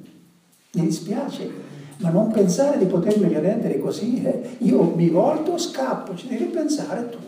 Mi 0.72 0.82
dispiace, 0.82 1.50
ma 1.98 2.10
non 2.10 2.30
pensare 2.30 2.78
di 2.78 2.86
potermeli 2.86 3.38
rendere 3.38 3.78
così, 3.78 4.22
eh. 4.24 4.56
io 4.58 4.82
mi 4.82 5.08
volto, 5.08 5.58
scappo, 5.58 6.14
ci 6.14 6.28
devi 6.28 6.44
pensare 6.44 7.08
tu. 7.10 7.18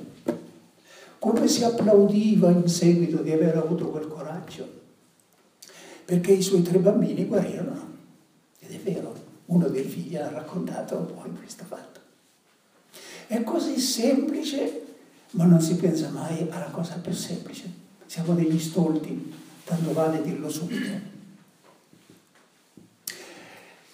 Come 1.22 1.46
si 1.46 1.62
applaudiva 1.62 2.50
in 2.50 2.66
seguito 2.66 3.22
di 3.22 3.30
aver 3.30 3.56
avuto 3.56 3.90
quel 3.90 4.08
coraggio? 4.08 4.68
Perché 6.04 6.32
i 6.32 6.42
suoi 6.42 6.62
tre 6.62 6.78
bambini 6.78 7.26
guarirono, 7.26 7.90
ed 8.58 8.72
è 8.72 8.78
vero 8.78 9.14
uno 9.46 9.68
dei 9.68 9.84
figli 9.84 10.16
ha 10.16 10.28
raccontato 10.28 10.96
poi 10.96 11.30
questo 11.38 11.62
fatto. 11.64 12.00
È 13.28 13.40
così 13.44 13.78
semplice, 13.78 14.82
ma 15.30 15.44
non 15.44 15.60
si 15.60 15.76
pensa 15.76 16.08
mai 16.08 16.44
alla 16.50 16.70
cosa 16.72 16.96
più 16.96 17.12
semplice. 17.12 17.70
Siamo 18.04 18.34
degli 18.34 18.58
stolti, 18.58 19.32
tanto 19.62 19.92
vale 19.92 20.22
dirlo 20.22 20.50
subito. 20.50 20.90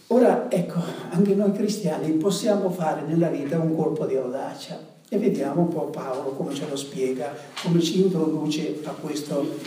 Ora, 0.06 0.50
ecco, 0.50 0.80
anche 1.10 1.34
noi 1.34 1.52
cristiani 1.52 2.10
possiamo 2.12 2.70
fare 2.70 3.02
nella 3.02 3.28
vita 3.28 3.58
un 3.58 3.76
colpo 3.76 4.06
di 4.06 4.16
audacia 4.16 4.96
e 5.08 5.18
vediamo 5.18 5.62
un 5.62 5.68
po' 5.68 5.86
Paolo 5.86 6.30
come 6.30 6.54
ce 6.54 6.68
lo 6.68 6.76
spiega, 6.76 7.34
come 7.62 7.80
ci 7.80 8.00
introduce 8.00 8.80
a 8.84 8.90
questo, 8.90 9.58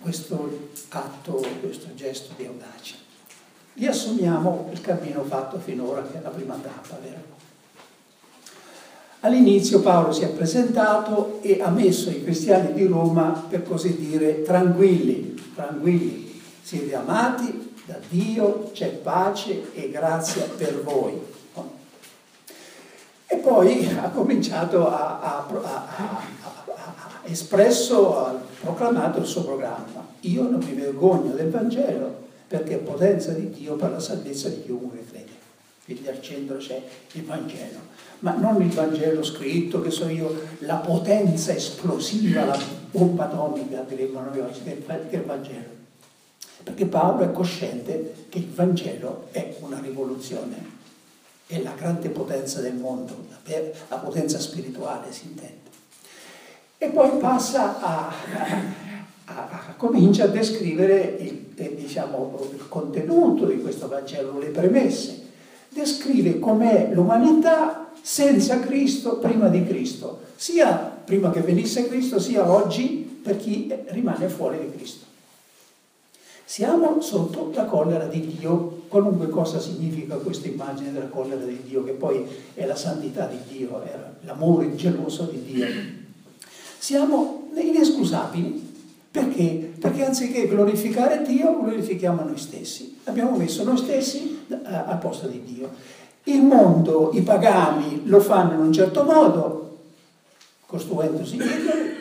questo 0.00 0.58
atto, 0.88 1.44
questo 1.60 1.94
gesto 1.94 2.32
di 2.36 2.46
audacia 2.46 3.06
riassumiamo 3.78 4.68
il 4.72 4.80
cammino 4.80 5.22
fatto 5.24 5.58
finora, 5.58 6.02
che 6.02 6.18
è 6.18 6.22
la 6.22 6.30
prima 6.30 6.58
tappa, 6.60 6.98
vero? 7.00 7.36
All'inizio 9.20 9.80
Paolo 9.80 10.12
si 10.12 10.22
è 10.22 10.28
presentato 10.28 11.38
e 11.42 11.60
ha 11.60 11.70
messo 11.70 12.10
i 12.10 12.22
cristiani 12.22 12.72
di 12.72 12.86
Roma, 12.86 13.46
per 13.48 13.62
così 13.64 13.96
dire, 13.96 14.42
tranquilli, 14.42 15.34
tranquilli, 15.54 16.40
siete 16.62 16.94
amati 16.94 17.72
da 17.84 17.98
Dio, 18.08 18.70
c'è 18.72 18.88
pace 18.88 19.72
e 19.74 19.90
grazia 19.90 20.44
per 20.44 20.82
voi. 20.82 21.36
E 23.30 23.36
poi 23.36 23.86
ha 23.96 24.08
cominciato 24.08 24.88
a, 24.88 25.20
a, 25.20 25.46
a, 25.62 25.86
a 25.96 26.22
espresso, 27.24 28.16
ha 28.16 28.34
proclamato 28.60 29.18
il 29.18 29.26
suo 29.26 29.44
programma. 29.44 30.06
Io 30.20 30.44
non 30.44 30.60
mi 30.64 30.72
vergogno 30.72 31.32
del 31.32 31.50
Vangelo, 31.50 32.26
perché 32.48 32.76
è 32.76 32.78
potenza 32.78 33.32
di 33.32 33.50
Dio 33.50 33.74
per 33.74 33.90
la 33.90 34.00
salvezza 34.00 34.48
di 34.48 34.62
chiunque 34.62 35.04
crede. 35.06 35.36
Quindi 35.84 36.08
al 36.08 36.22
centro 36.22 36.56
c'è 36.56 36.82
il 37.12 37.24
Vangelo, 37.24 37.78
ma 38.20 38.34
non 38.34 38.60
il 38.62 38.70
Vangelo 38.70 39.22
scritto, 39.22 39.80
che 39.82 39.90
so 39.90 40.08
io, 40.08 40.34
la 40.60 40.76
potenza 40.76 41.52
esplosiva, 41.52 42.44
la 42.44 42.58
bomba 42.90 43.24
atomica, 43.24 43.84
diremmo 43.86 44.20
noi 44.20 44.40
oggi, 44.40 44.60
è 44.64 44.76
il 45.10 45.22
Vangelo. 45.22 45.76
Perché 46.62 46.86
Paolo 46.86 47.24
è 47.24 47.32
cosciente 47.32 48.26
che 48.28 48.38
il 48.38 48.48
Vangelo 48.48 49.28
è 49.30 49.56
una 49.60 49.78
rivoluzione, 49.80 50.76
è 51.48 51.62
la 51.62 51.72
grande 51.74 52.10
potenza 52.10 52.60
del 52.60 52.74
mondo, 52.74 53.24
la 53.88 53.96
potenza 53.96 54.38
spirituale 54.38 55.10
si 55.10 55.28
intende. 55.28 55.66
E 56.76 56.88
poi 56.88 57.18
passa 57.18 57.80
a, 57.80 58.12
a, 59.24 59.48
a, 59.48 59.74
comincia 59.78 60.24
a 60.24 60.28
descrivere 60.28 61.16
il, 61.20 61.46
eh, 61.56 61.74
diciamo, 61.74 62.38
il 62.52 62.68
contenuto 62.68 63.46
di 63.46 63.62
questo 63.62 63.88
Vangelo, 63.88 64.38
le 64.38 64.48
premesse. 64.48 65.26
Descrive 65.70 66.38
com'è 66.38 66.90
l'umanità 66.92 67.92
senza 68.02 68.60
Cristo, 68.60 69.16
prima 69.16 69.48
di 69.48 69.64
Cristo, 69.66 70.20
sia 70.36 70.76
prima 71.04 71.30
che 71.30 71.40
venisse 71.40 71.88
Cristo, 71.88 72.20
sia 72.20 72.50
oggi 72.50 73.20
per 73.22 73.38
chi 73.38 73.74
rimane 73.86 74.28
fuori 74.28 74.58
di 74.60 74.76
Cristo. 74.76 75.06
Siamo 76.48 77.02
sotto 77.02 77.50
la 77.52 77.66
collera 77.66 78.06
di 78.06 78.26
Dio, 78.38 78.84
qualunque 78.88 79.28
cosa 79.28 79.60
significa 79.60 80.14
questa 80.14 80.48
immagine 80.48 80.92
della 80.92 81.08
collera 81.08 81.44
di 81.44 81.60
Dio, 81.62 81.84
che 81.84 81.92
poi 81.92 82.24
è 82.54 82.64
la 82.64 82.74
santità 82.74 83.26
di 83.26 83.36
Dio, 83.54 83.82
è 83.82 83.94
l'amore 84.22 84.74
geloso 84.74 85.24
di 85.24 85.42
Dio. 85.44 85.66
Siamo 86.78 87.50
inescusabili 87.54 88.66
perché? 89.10 89.72
Perché 89.78 90.06
anziché 90.06 90.48
glorificare 90.48 91.22
Dio, 91.22 91.60
glorifichiamo 91.60 92.22
noi 92.22 92.38
stessi. 92.38 92.96
Abbiamo 93.04 93.36
messo 93.36 93.62
noi 93.62 93.76
stessi 93.76 94.46
al 94.64 94.98
posto 94.98 95.26
di 95.26 95.42
Dio. 95.44 95.68
Il 96.24 96.40
mondo, 96.40 97.10
i 97.12 97.20
pagani 97.20 98.04
lo 98.04 98.20
fanno 98.20 98.54
in 98.54 98.60
un 98.60 98.72
certo 98.72 99.04
modo, 99.04 99.80
costruendosi 100.64 101.34
idoli. 101.34 101.96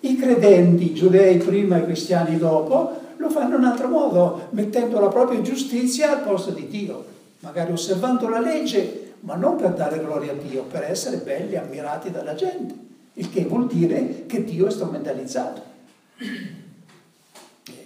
I 0.00 0.16
credenti, 0.16 0.84
i 0.84 0.94
giudei 0.94 1.36
prima 1.36 1.76
e 1.76 1.80
i 1.80 1.84
cristiani 1.84 2.38
dopo, 2.38 3.00
lo 3.22 3.30
fanno 3.30 3.54
in 3.54 3.62
un 3.62 3.64
altro 3.64 3.88
modo, 3.88 4.48
mettendo 4.50 4.98
la 5.00 5.08
propria 5.08 5.40
giustizia 5.40 6.10
al 6.10 6.22
posto 6.22 6.50
di 6.50 6.66
Dio, 6.66 7.04
magari 7.40 7.72
osservando 7.72 8.28
la 8.28 8.40
legge, 8.40 9.14
ma 9.20 9.36
non 9.36 9.56
per 9.56 9.74
dare 9.74 10.00
gloria 10.00 10.32
a 10.32 10.34
Dio, 10.34 10.64
per 10.64 10.82
essere 10.82 11.18
belli, 11.18 11.56
ammirati 11.56 12.10
dalla 12.10 12.34
gente, 12.34 12.74
il 13.14 13.30
che 13.30 13.44
vuol 13.44 13.68
dire 13.68 14.26
che 14.26 14.42
Dio 14.44 14.66
è 14.66 14.70
strumentalizzato. 14.70 15.62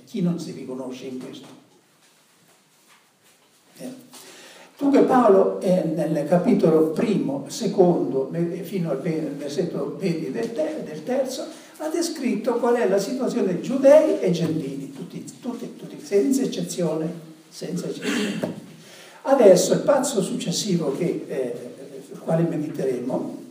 Chi 0.07 0.23
non 0.23 0.39
si 0.39 0.53
riconosce 0.53 1.05
in 1.05 1.19
questo? 1.19 1.47
Eh. 3.79 4.05
Dunque 4.79 5.03
Paolo 5.03 5.61
eh, 5.61 5.85
nel 5.85 6.27
capitolo 6.27 6.91
primo, 6.91 7.45
secondo, 7.49 8.31
fino 8.63 8.91
al 8.91 9.01
versetto 9.01 9.97
20 9.99 10.31
del, 10.31 10.51
del, 10.85 11.03
terzo, 11.03 11.45
ha 11.79 11.89
descritto 11.89 12.55
qual 12.55 12.77
è 12.77 12.89
la 12.89 12.99
situazione 12.99 13.47
dei 13.55 13.63
giudei 13.63 14.21
e 14.21 14.31
gentili, 14.31 14.86
tutti, 15.47 15.77
tutti, 15.77 16.05
senza 16.05 16.43
eccezione, 16.43 17.09
senza 17.49 17.87
eccezione. 17.87 18.65
Adesso 19.23 19.75
il 19.75 19.81
passo 19.81 20.21
successivo 20.23 20.97
che, 20.97 21.25
eh, 21.29 21.75
sul 22.05 22.19
quale 22.19 22.43
mediteremo 22.43 23.45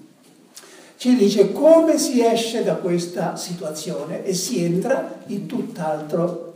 ci 0.98 1.16
dice 1.16 1.52
come 1.52 1.98
si 1.98 2.24
esce 2.24 2.64
da 2.64 2.76
questa 2.76 3.36
situazione 3.36 4.26
e 4.26 4.34
si 4.34 4.64
entra 4.64 5.24
in 5.28 5.46
tutt'altro, 5.46 6.56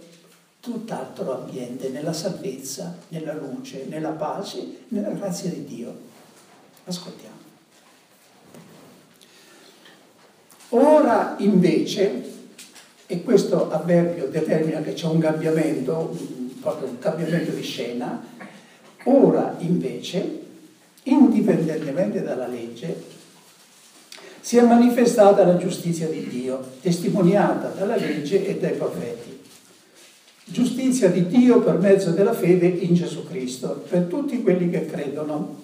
tutt'altro 0.60 1.44
ambiente, 1.44 1.90
nella 1.90 2.14
salvezza, 2.14 2.98
nella 3.10 3.34
luce, 3.34 3.86
nella 3.88 4.12
pace, 4.12 4.66
nella 4.90 5.10
grazia 5.10 5.50
di 5.50 5.66
Dio. 5.66 5.94
Ascoltiamo. 6.86 7.38
Ora 10.70 11.36
invece, 11.40 12.29
e 13.12 13.24
questo 13.24 13.72
avverbio 13.72 14.28
determina 14.28 14.82
che 14.82 14.94
c'è 14.94 15.08
un 15.08 15.18
cambiamento, 15.18 16.16
proprio 16.62 16.90
un 16.90 17.00
cambiamento 17.00 17.50
di 17.50 17.64
scena, 17.64 18.24
ora 19.06 19.56
invece, 19.58 20.42
indipendentemente 21.02 22.22
dalla 22.22 22.46
legge, 22.46 22.96
si 24.42 24.58
è 24.58 24.62
manifestata 24.62 25.44
la 25.44 25.58
giustizia 25.58 26.08
di 26.08 26.28
Dio, 26.28 26.64
testimoniata 26.82 27.70
dalla 27.70 27.96
legge 27.96 28.46
e 28.46 28.60
dai 28.60 28.74
profeti. 28.74 29.40
giustizia 30.44 31.10
di 31.10 31.26
Dio 31.26 31.62
per 31.62 31.80
mezzo 31.80 32.12
della 32.12 32.34
fede 32.34 32.68
in 32.68 32.94
Gesù 32.94 33.28
Cristo, 33.28 33.86
per 33.90 34.04
tutti 34.04 34.40
quelli 34.44 34.70
che 34.70 34.86
credono. 34.86 35.64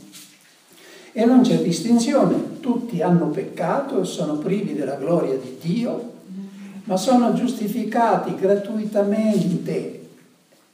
E 1.12 1.25
non 1.25 1.42
c'è 1.42 1.58
distinzione, 1.62 2.60
tutti 2.60 3.04
hanno 3.04 3.28
peccato 3.28 4.02
e 4.02 4.06
sono 4.06 4.40
privi 4.40 4.74
della 4.74 4.96
gloria 4.96 5.36
di 5.36 5.58
Dio, 5.62 6.14
ma 6.86 6.98
sono 6.98 7.34
giustificati 7.34 8.36
gratuitamente 8.36 10.04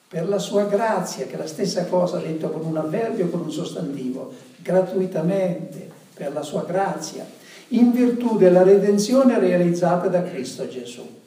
per 0.08 0.28
la 0.28 0.40
sua 0.40 0.66
grazia, 0.66 1.26
che 1.26 1.36
è 1.36 1.38
la 1.38 1.48
stessa 1.48 1.86
cosa 1.86 2.18
detto 2.20 2.50
con 2.50 2.66
un 2.66 2.78
avverbio 2.78 3.26
o 3.26 3.30
con 3.30 3.42
un 3.42 3.52
sostantivo, 3.52 4.34
gratuitamente 4.58 5.90
per 6.14 6.34
la 6.34 6.42
sua 6.42 6.64
grazia, 6.64 7.26
in 7.70 7.92
virtù 7.92 8.38
della 8.38 8.64
redenzione 8.64 9.40
realizzata 9.40 10.08
da 10.08 10.22
Cristo 10.24 10.68
Gesù. 10.68 11.20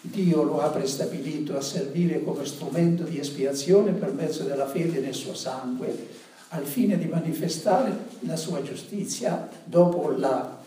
Dio 0.00 0.42
lo 0.42 0.62
ha 0.62 0.68
prestabilito 0.68 1.58
a 1.58 1.60
servire 1.60 2.24
come 2.24 2.46
strumento 2.46 3.02
di 3.02 3.18
espiazione 3.18 3.92
per 3.92 4.12
mezzo 4.12 4.44
della 4.44 4.66
fede 4.66 5.00
nel 5.00 5.14
suo 5.14 5.34
sangue, 5.34 6.08
al 6.48 6.64
fine 6.64 6.96
di 6.96 7.04
manifestare 7.04 7.96
la 8.20 8.36
sua 8.36 8.62
giustizia 8.62 9.46
dopo 9.62 10.08
la 10.16 10.59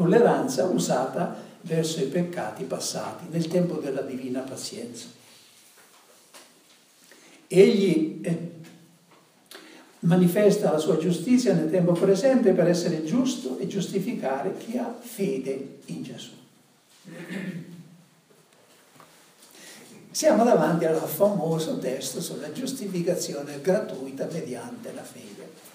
tolleranza 0.00 0.64
usata 0.64 1.36
verso 1.62 2.00
i 2.00 2.06
peccati 2.06 2.64
passati 2.64 3.26
nel 3.28 3.48
tempo 3.48 3.74
della 3.74 4.00
divina 4.00 4.40
pazienza. 4.40 5.08
Egli 7.46 8.20
eh, 8.22 8.50
manifesta 10.00 10.72
la 10.72 10.78
sua 10.78 10.96
giustizia 10.96 11.52
nel 11.52 11.70
tempo 11.70 11.92
presente 11.92 12.52
per 12.52 12.66
essere 12.66 13.04
giusto 13.04 13.58
e 13.58 13.66
giustificare 13.66 14.56
chi 14.56 14.78
ha 14.78 14.90
fede 14.98 15.80
in 15.86 16.02
Gesù. 16.02 16.30
Siamo 20.10 20.44
davanti 20.44 20.86
al 20.86 20.96
famoso 20.96 21.78
testo 21.78 22.22
sulla 22.22 22.52
giustificazione 22.52 23.60
gratuita 23.60 24.26
mediante 24.32 24.92
la 24.94 25.02
fede. 25.02 25.68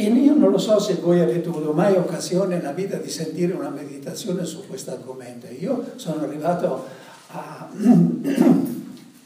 E 0.00 0.04
io 0.04 0.34
non 0.34 0.50
lo 0.50 0.56
so 0.56 0.80
se 0.80 0.94
voi 0.94 1.20
avete 1.20 1.50
avuto 1.50 1.74
mai 1.74 1.94
occasione 1.94 2.56
nella 2.56 2.72
vita 2.72 2.96
di 2.96 3.10
sentire 3.10 3.52
una 3.52 3.68
meditazione 3.68 4.46
su 4.46 4.66
questo 4.66 4.92
argomento. 4.92 5.46
Io 5.58 5.92
sono 5.96 6.22
arrivato 6.22 6.86
a, 7.26 7.68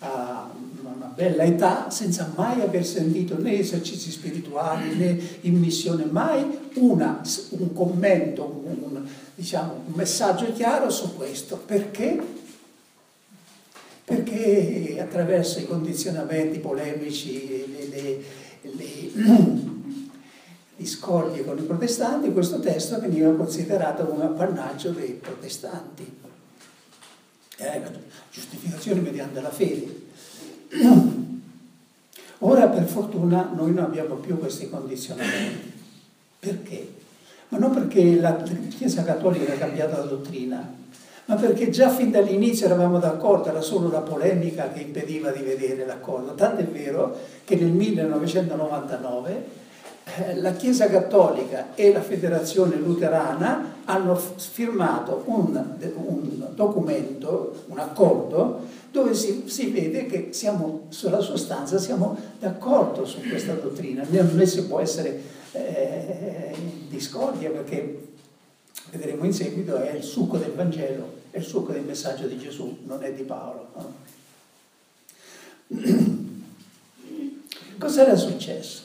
a 0.01 0.51
una 0.83 1.13
bella 1.15 1.45
età 1.45 1.91
senza 1.91 2.33
mai 2.35 2.61
aver 2.61 2.85
sentito 2.85 3.39
né 3.39 3.57
esercizi 3.57 4.11
spirituali 4.11 4.97
né 4.97 5.17
in 5.43 5.61
missione, 5.61 6.07
mai 6.07 6.45
una, 6.75 7.23
un 7.51 7.73
commento, 7.73 8.63
un, 8.65 8.77
un, 8.81 9.07
diciamo, 9.33 9.85
un 9.87 9.93
messaggio 9.95 10.53
chiaro 10.53 10.91
su 10.91 11.15
questo. 11.15 11.57
Perché? 11.65 12.21
Perché 14.05 14.97
attraverso 15.01 15.61
i 15.61 15.67
condizionamenti 15.67 16.59
polemici, 16.59 17.65
le, 17.71 17.87
le, 17.87 18.23
le 18.73 19.73
discordie 20.77 21.45
con 21.45 21.59
i 21.59 21.63
protestanti, 21.63 22.33
questo 22.33 22.61
testo 22.61 22.99
veniva 22.99 23.33
considerato 23.33 24.11
un 24.11 24.21
appannaggio 24.23 24.91
dei 24.91 25.13
protestanti. 25.13 26.23
È 27.57 27.81
la 27.83 27.91
giustificazione 28.31 29.01
mediante 29.01 29.41
la 29.41 29.51
fede. 29.51 30.03
Ora 32.39 32.69
per 32.69 32.85
fortuna 32.85 33.51
noi 33.55 33.73
non 33.73 33.85
abbiamo 33.85 34.17
più 34.17 34.39
questi 34.39 34.69
condizionamenti. 34.69 35.73
Perché? 36.41 36.93
Ma 37.49 37.59
non 37.59 37.73
perché 37.73 38.17
la 38.21 38.43
Chiesa 38.77 39.05
Cattolica 39.05 39.53
ha 39.53 39.57
cambiato 39.57 39.97
la 39.97 40.05
dottrina, 40.05 40.75
ma 41.27 41.37
perché 41.37 41.71
già 41.71 41.89
fin 41.89 42.11
dall'inizio 42.11 42.67
eravamo 42.67 42.99
d'accordo, 42.99 43.49
era 43.49 43.63
solo 43.63 43.89
la 43.91 44.01
polemica 44.01 44.71
che 44.71 44.81
impediva 44.81 45.31
di 45.31 45.43
vedere 45.43 45.87
l'accordo. 45.87 46.35
Tanto 46.35 46.61
è 46.61 46.67
vero 46.67 47.17
che 47.45 47.57
nel 47.57 47.71
1999 47.71 49.31
eh, 49.33 49.64
la 50.37 50.53
Chiesa 50.53 50.89
Cattolica 50.89 51.75
e 51.75 51.91
la 51.93 52.03
Federazione 52.03 52.77
Luterana 52.77 53.77
hanno 53.85 54.15
firmato 54.15 55.23
un, 55.27 55.77
un 55.95 56.49
documento, 56.55 57.65
un 57.67 57.79
accordo, 57.79 58.61
dove 58.91 59.15
si, 59.15 59.45
si, 59.47 59.71
vede 59.71 60.07
che 60.07 60.29
siamo, 60.31 60.87
sulla 60.91 61.21
sostanza 61.21 61.79
siamo 61.79 62.17
d'accordo 62.39 63.05
su 63.07 63.21
questa 63.29 63.55
dottrina. 63.55 64.07
Non 64.09 64.47
si 64.47 64.67
può 64.67 64.79
essere 64.81 65.21
eh, 65.53 66.55
discordia 66.89 67.51
perché, 67.51 68.09
vedremo 68.91 69.25
in 69.25 69.33
seguito, 69.33 69.77
è 69.77 69.95
il 69.95 70.05
succo 70.05 70.37
del 70.37 70.53
Vangelo, 70.53 71.23
è 71.31 71.39
il 71.39 71.45
succo 71.45 71.73
del 71.73 71.83
messaggio 71.83 72.27
di 72.27 72.39
Gesù, 72.39 72.79
non 72.85 73.03
è 73.03 73.13
di 73.13 73.23
Paolo. 73.23 73.69
No? 73.75 73.93
Cos'era 77.79 78.15
successo? 78.15 78.84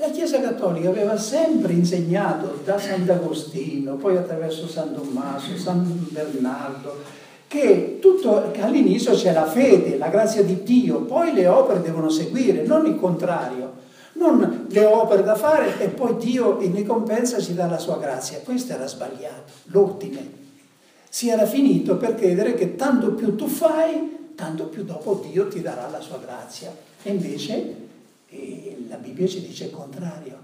La 0.00 0.10
Chiesa 0.10 0.40
Cattolica 0.40 0.88
aveva 0.88 1.16
sempre 1.16 1.72
insegnato 1.72 2.60
da 2.64 2.78
Sant'Agostino, 2.78 3.94
poi 3.96 4.16
attraverso 4.16 4.66
San 4.66 4.94
Tommaso, 4.94 5.56
San 5.56 6.06
Bernardo, 6.10 6.96
che, 7.46 7.98
tutto, 8.00 8.50
che 8.52 8.62
all'inizio 8.62 9.12
c'è 9.12 9.32
la 9.32 9.46
fede, 9.46 9.98
la 9.98 10.08
grazia 10.08 10.42
di 10.42 10.62
Dio, 10.62 11.02
poi 11.02 11.32
le 11.32 11.46
opere 11.46 11.82
devono 11.82 12.08
seguire, 12.08 12.64
non 12.64 12.86
il 12.86 12.96
contrario. 12.96 13.88
Non 14.12 14.66
le 14.68 14.84
opere 14.84 15.22
da 15.22 15.34
fare 15.34 15.78
e 15.80 15.88
poi 15.88 16.16
Dio 16.16 16.60
in 16.60 16.74
ricompensa 16.74 17.40
ci 17.40 17.54
dà 17.54 17.66
la 17.66 17.78
sua 17.78 17.96
grazia. 17.96 18.40
Questo 18.44 18.72
era 18.74 18.86
sbagliato, 18.86 19.52
l'ordine. 19.66 20.38
Si 21.08 21.30
era 21.30 21.46
finito 21.46 21.96
per 21.96 22.16
credere 22.16 22.54
che 22.54 22.76
tanto 22.76 23.14
più 23.14 23.34
tu 23.34 23.46
fai, 23.46 24.32
tanto 24.34 24.64
più 24.64 24.84
dopo 24.84 25.24
Dio 25.26 25.48
ti 25.48 25.62
darà 25.62 25.88
la 25.88 26.00
sua 26.00 26.18
grazia. 26.18 26.70
E 27.02 27.10
invece 27.10 27.88
e 28.30 28.84
la 28.88 28.96
Bibbia 28.96 29.26
ci 29.26 29.44
dice 29.44 29.64
il 29.64 29.70
contrario, 29.72 30.38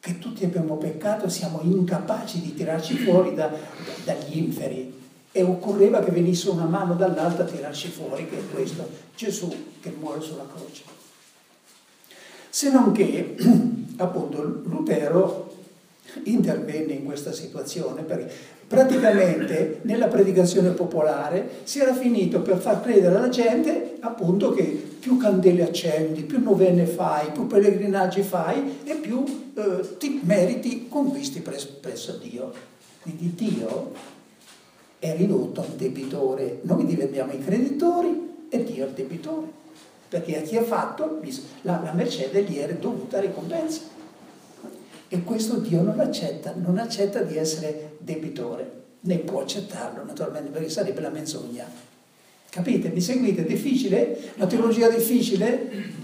che 0.00 0.18
tutti 0.18 0.44
abbiamo 0.44 0.76
peccato 0.76 1.28
siamo 1.28 1.60
incapaci 1.62 2.40
di 2.40 2.54
tirarci 2.54 2.96
fuori 2.98 3.34
da, 3.34 3.50
dagli 4.04 4.36
inferi. 4.36 4.92
E 5.32 5.42
occorreva 5.42 6.00
che 6.00 6.10
venisse 6.10 6.50
una 6.50 6.66
mano 6.66 6.94
dall'alto 6.94 7.42
a 7.42 7.46
tirarci 7.46 7.88
fuori, 7.88 8.28
che 8.28 8.38
è 8.38 8.42
questo, 8.52 8.88
Gesù 9.16 9.48
che 9.80 9.90
muore 9.98 10.20
sulla 10.20 10.46
croce. 10.46 10.82
Se 12.50 12.70
non 12.70 12.92
che, 12.92 13.34
appunto, 13.96 14.42
Lutero 14.42 15.52
intervenne 16.24 16.92
in 16.92 17.04
questa 17.04 17.32
situazione 17.32 18.02
perché 18.02 18.32
praticamente 18.66 19.80
nella 19.82 20.08
predicazione 20.08 20.70
popolare 20.70 21.60
si 21.64 21.80
era 21.80 21.94
finito 21.94 22.40
per 22.40 22.58
far 22.58 22.82
credere 22.82 23.16
alla 23.16 23.28
gente 23.28 23.96
appunto 24.00 24.52
che 24.52 24.62
più 24.64 25.16
candele 25.16 25.62
accendi, 25.62 26.22
più 26.22 26.42
novenne 26.42 26.86
fai, 26.86 27.30
più 27.30 27.46
pellegrinaggi 27.46 28.22
fai 28.22 28.78
e 28.84 28.94
più 28.94 29.24
eh, 29.54 29.96
ti 29.98 30.20
meriti 30.22 30.88
conquisti 30.88 31.40
presso 31.40 32.18
Dio. 32.22 32.52
Quindi 33.02 33.34
Dio 33.34 33.92
è 34.98 35.14
ridotto 35.16 35.60
a 35.60 35.64
un 35.64 35.76
debitore, 35.76 36.60
noi 36.62 36.86
diventiamo 36.86 37.32
i 37.32 37.38
creditori 37.38 38.46
e 38.48 38.64
Dio 38.64 38.86
il 38.86 38.92
debitore, 38.92 39.46
perché 40.08 40.38
a 40.38 40.42
chi 40.42 40.56
ha 40.56 40.62
fatto 40.62 41.20
la, 41.62 41.82
la 41.84 41.92
mercede 41.92 42.42
gli 42.44 42.56
è 42.56 42.72
dovuta 42.74 43.20
ricompensa. 43.20 43.92
E 45.08 45.22
questo 45.22 45.58
Dio 45.58 45.82
non 45.82 46.00
accetta, 46.00 46.54
non 46.56 46.78
accetta 46.78 47.20
di 47.20 47.36
essere 47.36 47.96
debitore, 47.98 48.82
né 49.00 49.18
può 49.18 49.42
accettarlo 49.42 50.04
naturalmente 50.04 50.50
perché 50.50 50.68
sarebbe 50.68 51.00
la 51.00 51.10
menzogna. 51.10 51.66
Capite? 52.48 52.88
Mi 52.88 53.00
seguite? 53.00 53.42
È 53.42 53.44
difficile? 53.44 54.16
La 54.36 54.46
teologia 54.46 54.88
difficile? 54.88 56.02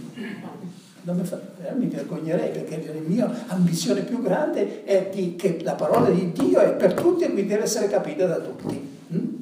Mi, 1.02 1.24
fa, 1.24 1.40
eh, 1.64 1.72
mi, 1.74 1.86
vergognerei 1.86 2.50
perché 2.50 2.84
la 2.92 3.00
mia 3.04 3.46
ambizione 3.46 4.02
più 4.02 4.20
grande 4.22 4.84
è 4.84 5.10
di, 5.12 5.34
che 5.34 5.58
la 5.62 5.74
parola 5.74 6.10
di 6.10 6.30
Dio 6.32 6.60
è 6.60 6.72
per 6.74 6.92
tutti 6.94 7.24
e 7.24 7.30
quindi 7.30 7.46
deve 7.46 7.64
essere 7.64 7.88
capita 7.88 8.26
da 8.26 8.38
tutti. 8.38 8.98
Mm? 9.14 9.34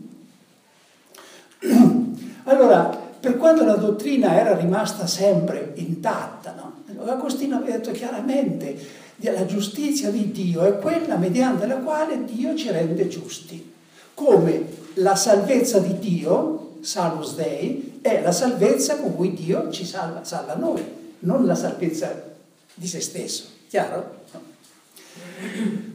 Allora, 2.44 2.84
per 3.20 3.36
quanto 3.36 3.64
la 3.64 3.74
dottrina 3.74 4.38
era 4.38 4.56
rimasta 4.56 5.06
sempre 5.06 5.72
intatta, 5.74 6.54
no? 6.54 6.68
Agostino 7.04 7.56
aveva 7.56 7.76
detto 7.76 7.90
chiaramente 7.92 8.76
la 9.20 9.46
giustizia 9.46 10.10
di 10.10 10.30
Dio 10.30 10.62
è 10.62 10.78
quella 10.78 11.16
mediante 11.16 11.66
la 11.66 11.76
quale 11.76 12.24
Dio 12.24 12.54
ci 12.56 12.70
rende 12.70 13.08
giusti. 13.08 13.72
Come 14.14 14.64
la 14.94 15.16
salvezza 15.16 15.78
di 15.78 15.98
Dio, 15.98 16.76
Salus 16.80 17.34
Dei, 17.34 17.98
è 18.00 18.22
la 18.22 18.32
salvezza 18.32 18.96
con 18.98 19.14
cui 19.14 19.34
Dio 19.34 19.70
ci 19.70 19.84
salva, 19.84 20.24
salva 20.24 20.54
noi, 20.54 20.82
non 21.20 21.46
la 21.46 21.54
salvezza 21.54 22.36
di 22.74 22.86
se 22.86 23.00
stesso. 23.00 23.44
Chiaro? 23.68 24.16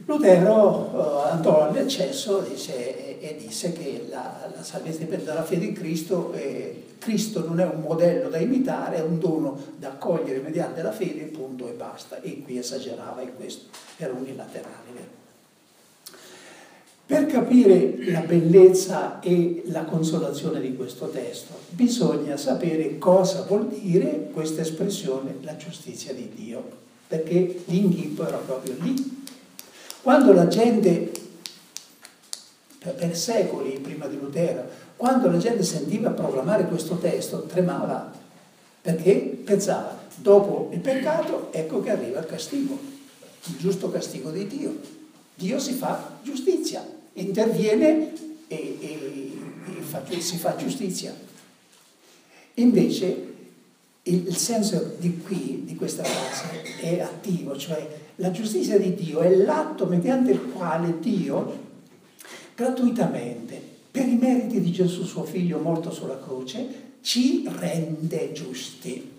Lutero 0.06 0.90
uh, 0.92 1.30
andò 1.30 1.62
all'eccesso, 1.62 2.40
dice 2.40 3.20
e, 3.20 3.26
e 3.26 3.36
disse 3.36 3.72
che 3.72 4.06
la, 4.10 4.50
la, 4.54 4.62
salvezza 4.62 4.98
dipende 4.98 5.24
dalla 5.24 5.44
fede 5.44 5.64
in 5.64 5.74
Cristo 5.74 6.32
e 6.34 6.82
Cristo 7.04 7.46
non 7.46 7.60
è 7.60 7.66
un 7.66 7.82
modello 7.82 8.30
da 8.30 8.38
imitare, 8.38 8.96
è 8.96 9.02
un 9.02 9.18
dono 9.18 9.58
da 9.76 9.88
accogliere 9.88 10.38
mediante 10.38 10.80
la 10.80 10.90
fede, 10.90 11.24
punto 11.24 11.68
e 11.68 11.72
basta. 11.72 12.22
E 12.22 12.42
qui 12.42 12.56
esagerava 12.56 13.20
in 13.20 13.34
questo, 13.36 13.66
era 13.98 14.14
unilaterale. 14.14 14.82
Per 17.06 17.26
capire 17.26 17.96
la 18.10 18.20
bellezza 18.20 19.20
e 19.20 19.64
la 19.66 19.84
consolazione 19.84 20.62
di 20.62 20.74
questo 20.74 21.10
testo 21.10 21.52
bisogna 21.68 22.38
sapere 22.38 22.96
cosa 22.96 23.42
vuol 23.42 23.68
dire 23.68 24.30
questa 24.32 24.62
espressione, 24.62 25.36
la 25.42 25.54
giustizia 25.56 26.14
di 26.14 26.30
Dio, 26.34 26.66
perché 27.06 27.64
l'inghippo 27.66 28.26
era 28.26 28.38
proprio 28.38 28.76
lì. 28.80 29.22
Quando 30.00 30.32
la 30.32 30.48
gente, 30.48 31.12
per 32.78 33.14
secoli 33.14 33.78
prima 33.80 34.06
di 34.06 34.18
Lutero, 34.18 34.83
quando 35.04 35.30
la 35.30 35.36
gente 35.36 35.62
sentiva 35.62 36.08
proclamare 36.08 36.64
questo 36.64 36.96
testo 36.96 37.42
tremava, 37.42 38.10
perché 38.80 39.42
pensava, 39.44 39.98
dopo 40.14 40.70
il 40.72 40.80
peccato 40.80 41.52
ecco 41.52 41.82
che 41.82 41.90
arriva 41.90 42.20
il 42.20 42.24
castigo, 42.24 42.78
il 43.44 43.56
giusto 43.58 43.90
castigo 43.90 44.30
di 44.30 44.46
Dio. 44.46 44.80
Dio 45.34 45.58
si 45.58 45.74
fa 45.74 46.18
giustizia 46.22 46.82
interviene 47.12 48.12
e, 48.48 48.78
e, 48.80 49.32
e 49.76 49.82
fa, 49.82 50.02
si 50.08 50.38
fa 50.38 50.56
giustizia. 50.56 51.14
Invece 52.54 53.32
il, 54.04 54.34
senso 54.34 54.94
di 54.96 55.18
qui, 55.18 55.64
di 55.66 55.76
questa 55.76 56.02
frase, 56.02 56.80
è 56.80 57.00
attivo, 57.00 57.58
cioè 57.58 57.86
la 58.16 58.30
giustizia 58.30 58.78
di 58.78 58.94
Dio 58.94 59.20
è 59.20 59.34
l'atto 59.36 59.84
mediante 59.84 60.30
il 60.30 60.40
quale 60.44 60.98
Dio 60.98 61.58
gratuitamente, 62.54 63.72
per 63.94 64.08
i 64.08 64.16
meriti 64.16 64.60
di 64.60 64.72
Gesù 64.72 65.04
suo 65.04 65.22
figlio 65.22 65.60
morto 65.60 65.92
sulla 65.92 66.18
croce, 66.18 66.96
ci 67.00 67.48
rende 67.60 68.32
giusti. 68.32 69.12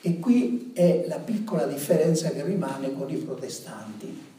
E 0.00 0.18
qui 0.20 0.70
è 0.72 1.06
la 1.08 1.18
piccola 1.18 1.66
differenza 1.66 2.30
che 2.30 2.44
rimane 2.44 2.94
con 2.94 3.10
i 3.10 3.16
protestanti 3.16 4.32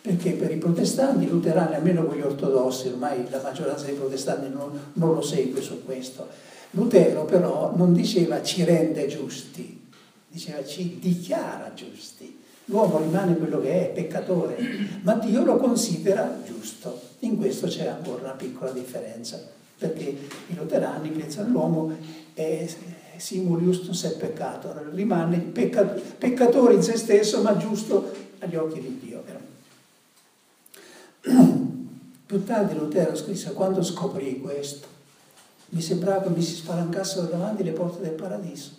perché 0.00 0.30
per 0.32 0.52
i 0.52 0.56
protestanti 0.56 1.28
luterani, 1.28 1.74
almeno 1.74 2.04
quelli 2.04 2.22
ortodossi, 2.22 2.88
ormai 2.88 3.28
la 3.28 3.42
maggioranza 3.42 3.86
dei 3.86 3.94
protestanti 3.94 4.48
non, 4.48 4.92
non 4.92 5.14
lo 5.14 5.20
segue 5.20 5.60
su 5.60 5.84
questo, 5.84 6.26
Lutero 6.70 7.24
però 7.24 7.74
non 7.76 7.92
diceva 7.92 8.42
ci 8.42 8.64
rende 8.64 9.06
giusti, 9.06 9.86
diceva 10.28 10.64
ci 10.64 10.98
dichiara 11.00 11.72
giusti. 11.74 12.36
L'uomo 12.66 12.98
rimane 12.98 13.36
quello 13.36 13.60
che 13.60 13.88
è, 13.88 13.92
peccatore, 13.92 14.56
ma 15.02 15.14
Dio 15.14 15.42
lo 15.42 15.56
considera 15.56 16.40
giusto. 16.46 17.07
In 17.20 17.36
questo 17.36 17.66
c'è 17.66 17.86
ancora 17.86 18.22
una 18.22 18.32
piccola 18.32 18.70
differenza, 18.70 19.40
perché 19.78 20.04
i 20.46 20.54
luterani 20.54 21.10
pensano 21.10 21.46
che 21.46 21.52
l'uomo 21.52 21.96
è 22.34 22.68
simul 23.16 23.60
justus 23.60 24.04
et 24.04 24.16
peccator, 24.16 24.90
rimane 24.92 25.38
peccatore 25.38 26.74
in 26.74 26.82
se 26.82 26.96
stesso, 26.96 27.42
ma 27.42 27.56
giusto 27.56 28.12
agli 28.38 28.54
occhi 28.54 28.80
di 28.80 29.00
Dio. 29.00 29.24
Più 32.24 32.44
tardi 32.44 32.74
Lutero 32.74 33.16
scrisse, 33.16 33.52
quando 33.52 33.82
scoprì 33.82 34.40
questo, 34.40 34.86
mi 35.70 35.80
sembrava 35.82 36.22
che 36.22 36.30
mi 36.30 36.42
si 36.42 36.54
spalancassero 36.54 37.26
davanti 37.26 37.62
le 37.62 37.72
porte 37.72 38.00
del 38.00 38.12
paradiso 38.12 38.70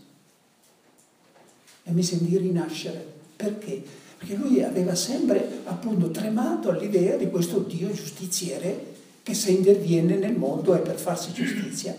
e 1.84 1.91
mi 1.91 2.04
sentì 2.04 2.38
rinascere. 2.38 3.17
Perché? 3.36 3.84
Perché 4.19 4.36
lui 4.36 4.62
aveva 4.62 4.95
sempre 4.95 5.62
appunto 5.63 6.12
tremato 6.12 6.69
all'idea 6.69 7.15
di 7.15 7.29
questo 7.29 7.60
Dio 7.60 7.89
giustiziere 7.91 8.97
che 9.23 9.34
se 9.34 9.51
interviene 9.51 10.17
nel 10.17 10.36
mondo 10.36 10.73
è 10.73 10.79
per 10.79 10.99
farsi 10.99 11.32
giustizia. 11.32 11.95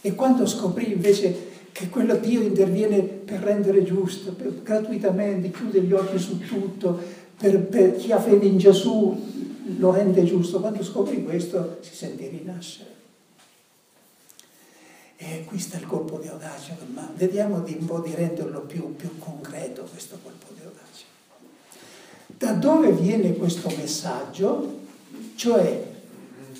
E 0.00 0.14
quando 0.14 0.46
scoprì 0.46 0.92
invece 0.92 1.48
che 1.70 1.88
quello 1.88 2.16
Dio 2.16 2.42
interviene 2.42 3.02
per 3.02 3.40
rendere 3.40 3.84
giusto, 3.84 4.32
per, 4.32 4.62
gratuitamente, 4.62 5.52
chiude 5.52 5.80
gli 5.82 5.92
occhi 5.92 6.18
su 6.18 6.38
tutto, 6.38 6.98
per, 7.36 7.60
per 7.60 7.96
chi 7.96 8.10
ha 8.10 8.20
fede 8.20 8.46
in 8.46 8.58
Gesù 8.58 9.16
lo 9.78 9.92
rende 9.92 10.24
giusto. 10.24 10.58
Quando 10.58 10.82
scopri 10.82 11.22
questo 11.22 11.78
si 11.82 11.94
sente 11.94 12.28
rinascere. 12.28 12.98
E 15.16 15.44
qui 15.44 15.58
sta 15.58 15.76
il 15.76 15.86
colpo 15.86 16.18
di 16.18 16.28
audacia, 16.28 16.74
ma 16.94 17.08
vediamo 17.14 17.60
di 17.60 17.76
un 17.78 17.86
po' 17.86 18.00
di 18.00 18.12
renderlo 18.14 18.62
più, 18.62 18.96
più 18.96 19.18
concreto 19.18 19.86
questo 19.90 20.18
colpo 20.22 20.46
di 20.54 20.59
audacia. 20.59 20.59
Da 22.40 22.52
dove 22.52 22.90
viene 22.92 23.34
questo 23.34 23.68
messaggio? 23.76 24.78
Cioè 25.34 25.88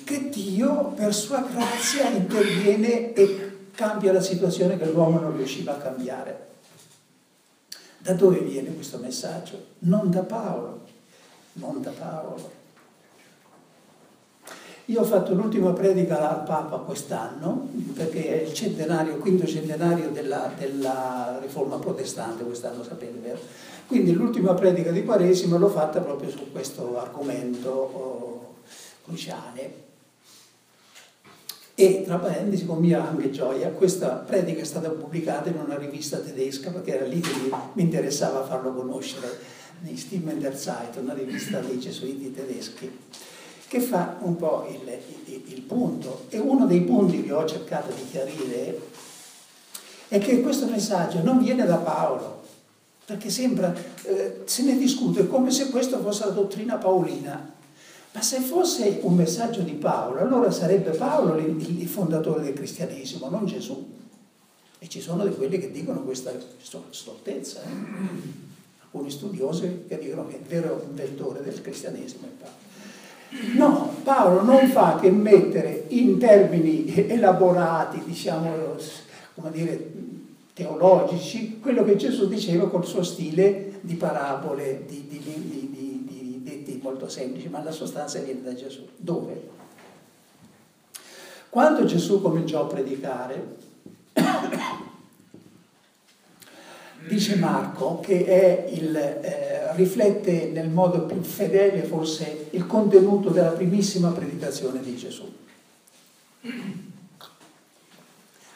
che 0.03 0.29
Dio 0.29 0.89
per 0.89 1.11
sua 1.11 1.41
grazia 1.41 2.07
interviene 2.07 3.13
e 3.13 3.69
cambia 3.73 4.13
la 4.13 4.21
situazione 4.21 4.77
che 4.77 4.85
l'uomo 4.85 5.19
non 5.19 5.35
riusciva 5.35 5.75
a 5.75 5.79
cambiare. 5.79 6.49
Da 7.97 8.13
dove 8.13 8.41
viene 8.41 8.75
questo 8.75 8.99
messaggio? 8.99 9.69
Non 9.79 10.11
da 10.11 10.21
Paolo, 10.21 10.81
non 11.53 11.81
da 11.81 11.89
Paolo. 11.89 12.51
Io 14.91 14.99
ho 14.99 15.05
fatto 15.05 15.33
l'ultima 15.33 15.71
predica 15.71 16.29
al 16.29 16.43
Papa 16.43 16.75
quest'anno, 16.79 17.69
perché 17.93 18.41
è 18.41 18.45
il 18.45 18.53
centenario, 18.53 19.19
quinto 19.19 19.47
centenario 19.47 20.09
della, 20.09 20.51
della 20.57 21.39
riforma 21.41 21.77
protestante, 21.77 22.43
quest'anno 22.43 22.83
sapete, 22.83 23.17
vero? 23.19 23.39
Quindi 23.87 24.11
l'ultima 24.11 24.53
predica 24.53 24.91
di 24.91 25.05
Quaresima 25.05 25.57
l'ho 25.57 25.69
fatta 25.69 26.01
proprio 26.01 26.29
su 26.29 26.51
questo 26.51 26.99
argomento 26.99 27.69
oh, 27.69 28.55
cruciale. 29.05 29.75
E 31.73 32.03
tra 32.03 32.17
parentesi, 32.17 32.65
con 32.65 32.79
mia 32.79 33.07
anche 33.07 33.31
gioia, 33.31 33.69
questa 33.69 34.09
predica 34.09 34.59
è 34.59 34.65
stata 34.65 34.89
pubblicata 34.89 35.47
in 35.47 35.55
una 35.63 35.77
rivista 35.77 36.17
tedesca 36.17 36.69
perché 36.69 36.97
era 36.97 37.05
lì 37.05 37.21
che 37.21 37.49
mi 37.73 37.81
interessava 37.81 38.43
farlo 38.43 38.73
conoscere, 38.73 39.39
in 39.83 39.97
Stimmen 39.97 40.37
der 40.37 40.57
Zeit, 40.57 40.97
una 40.97 41.13
rivista 41.13 41.59
dei 41.61 41.79
gesuiti 41.79 42.33
tedeschi 42.33 42.91
che 43.71 43.79
fa 43.79 44.17
un 44.19 44.35
po' 44.35 44.67
il, 44.69 44.99
il, 45.27 45.43
il, 45.45 45.61
punto. 45.61 46.25
E 46.27 46.37
uno 46.39 46.65
dei 46.65 46.81
punti 46.81 47.23
che 47.23 47.31
ho 47.31 47.45
cercato 47.45 47.93
di 47.93 48.05
chiarire 48.09 48.81
è 50.09 50.19
che 50.19 50.41
questo 50.41 50.65
messaggio 50.65 51.23
non 51.23 51.41
viene 51.41 51.65
da 51.65 51.77
Paolo, 51.77 52.41
perché 53.05 53.29
sembra, 53.29 53.73
eh, 54.03 54.41
se 54.43 54.63
ne 54.63 54.77
discute 54.77 55.25
come 55.25 55.51
se 55.51 55.69
questa 55.69 55.99
fosse 55.99 56.25
la 56.25 56.31
dottrina 56.31 56.75
paolina. 56.75 57.49
Ma 58.11 58.21
se 58.21 58.41
fosse 58.41 58.99
un 59.03 59.15
messaggio 59.15 59.61
di 59.61 59.71
Paolo, 59.71 60.19
allora 60.19 60.51
sarebbe 60.51 60.89
Paolo 60.89 61.37
il, 61.37 61.79
il 61.79 61.87
fondatore 61.87 62.43
del 62.43 62.53
cristianesimo, 62.53 63.29
non 63.29 63.45
Gesù. 63.45 63.89
E 64.79 64.89
ci 64.89 64.99
sono 64.99 65.25
di 65.25 65.33
quelli 65.33 65.57
che 65.59 65.71
dicono 65.71 66.01
questa 66.01 66.33
stoltezza. 66.89 67.61
Eh? 67.61 68.39
Alcuni 68.81 69.09
studiosi 69.09 69.85
che 69.87 69.97
dicono 69.97 70.27
che 70.27 70.35
il 70.35 70.43
vero 70.45 70.85
inventore 70.89 71.41
del 71.41 71.61
cristianesimo 71.61 72.25
è 72.25 72.31
Paolo. 72.37 72.70
No, 73.55 73.95
Paolo 74.03 74.43
non 74.43 74.67
fa 74.67 74.97
che 74.99 75.09
mettere 75.09 75.85
in 75.89 76.17
termini 76.17 76.93
elaborati, 77.07 78.01
diciamo, 78.05 78.75
come 79.35 79.51
dire, 79.51 79.91
teologici, 80.53 81.59
quello 81.59 81.83
che 81.83 81.95
Gesù 81.95 82.27
diceva 82.27 82.69
col 82.69 82.85
suo 82.85 83.03
stile 83.03 83.79
di 83.81 83.95
parabole, 83.95 84.83
di, 84.85 85.07
di, 85.07 85.19
di, 85.19 85.69
di 85.71 86.41
detti 86.43 86.79
molto 86.81 87.07
semplici, 87.07 87.47
ma 87.47 87.63
la 87.63 87.71
sostanza 87.71 88.19
viene 88.19 88.41
da 88.41 88.53
Gesù. 88.53 88.85
Dove? 88.97 89.59
Quando 91.49 91.85
Gesù 91.85 92.21
cominciò 92.21 92.63
a 92.63 92.67
predicare, 92.67 93.57
dice 97.07 97.35
Marco 97.35 97.99
che 97.99 98.65
il, 98.69 98.95
eh, 98.95 99.75
riflette 99.75 100.51
nel 100.53 100.69
modo 100.69 101.05
più 101.05 101.21
fedele 101.21 101.83
forse 101.83 102.47
il 102.51 102.65
contenuto 102.65 103.29
della 103.29 103.51
primissima 103.51 104.09
predicazione 104.09 104.81
di 104.81 104.95
Gesù. 104.95 105.39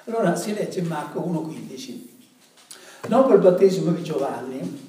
Allora 0.05 0.36
si 0.36 0.53
legge 0.53 0.81
Marco 0.81 1.19
1,15. 1.19 2.13
Dopo 3.08 3.34
il 3.34 3.39
battesimo 3.39 3.91
di 3.91 4.03
Giovanni, 4.03 4.84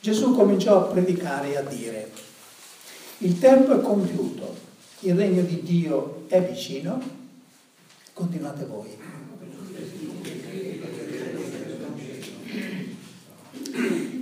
Gesù 0.00 0.34
cominciò 0.34 0.78
a 0.78 0.90
predicare 0.90 1.52
e 1.52 1.56
a 1.56 1.62
dire, 1.62 2.10
il 3.18 3.38
tempo 3.38 3.76
è 3.76 3.80
compiuto, 3.80 4.56
il 5.00 5.14
regno 5.14 5.42
di 5.42 5.62
Dio 5.62 6.24
è 6.28 6.40
vicino, 6.42 7.00
continuate 8.12 8.64
voi. 8.64 8.96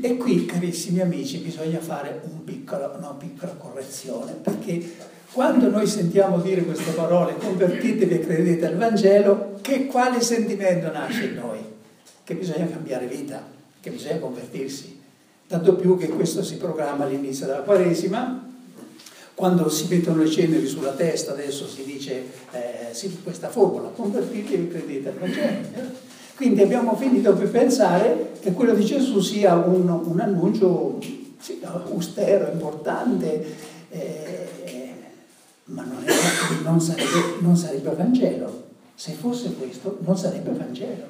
E 0.06 0.16
qui, 0.18 0.46
carissimi 0.46 1.00
amici, 1.00 1.38
bisogna 1.38 1.80
fare 1.80 2.20
un 2.30 2.44
piccolo, 2.44 2.94
una 2.96 3.16
piccola 3.18 3.50
correzione, 3.58 4.34
perché 4.40 4.94
quando 5.32 5.68
noi 5.68 5.88
sentiamo 5.88 6.38
dire 6.38 6.62
queste 6.62 6.92
parole, 6.92 7.34
convertitevi 7.36 8.14
e 8.14 8.20
credete 8.20 8.66
al 8.66 8.76
Vangelo, 8.76 9.58
che 9.62 9.86
quale 9.86 10.20
sentimento 10.20 10.92
nasce 10.92 11.24
in 11.24 11.34
noi? 11.34 11.58
Che 12.22 12.34
bisogna 12.36 12.68
cambiare 12.68 13.08
vita, 13.08 13.44
che 13.80 13.90
bisogna 13.90 14.18
convertirsi. 14.18 14.96
Tanto 15.48 15.74
più 15.74 15.98
che 15.98 16.06
questo 16.10 16.44
si 16.44 16.56
programma 16.56 17.04
all'inizio 17.04 17.46
della 17.46 17.62
Quaresima, 17.62 18.44
Quando 19.34 19.68
si 19.68 19.86
mettono 19.90 20.22
le 20.22 20.30
ceneri 20.30 20.66
sulla 20.66 20.92
testa, 20.92 21.32
adesso 21.32 21.66
si 21.66 21.84
dice 21.84 22.24
eh, 22.52 22.94
sì, 22.94 23.18
questa 23.22 23.50
formula, 23.50 23.88
convertitevi 23.88 24.68
e 24.68 24.68
credete 24.68 25.08
al 25.08 25.14
Vangelo. 25.16 26.04
Quindi 26.36 26.60
abbiamo 26.60 26.94
finito 26.94 27.32
per 27.32 27.50
pensare 27.50 28.32
che 28.40 28.52
quello 28.52 28.74
di 28.74 28.84
Gesù 28.84 29.20
sia 29.20 29.54
un, 29.54 29.88
un 29.88 30.20
annuncio 30.20 30.98
sì, 31.38 31.60
austero, 31.62 32.52
importante, 32.52 33.54
eh, 33.88 34.46
ma 35.64 35.82
non, 35.82 36.04
è, 36.04 36.12
non, 36.62 36.78
sarebbe, 36.78 37.40
non 37.40 37.56
sarebbe 37.56 37.90
Vangelo. 37.90 38.64
Se 38.94 39.12
fosse 39.12 39.54
questo, 39.54 39.96
non 40.00 40.18
sarebbe 40.18 40.50
Vangelo. 40.50 41.04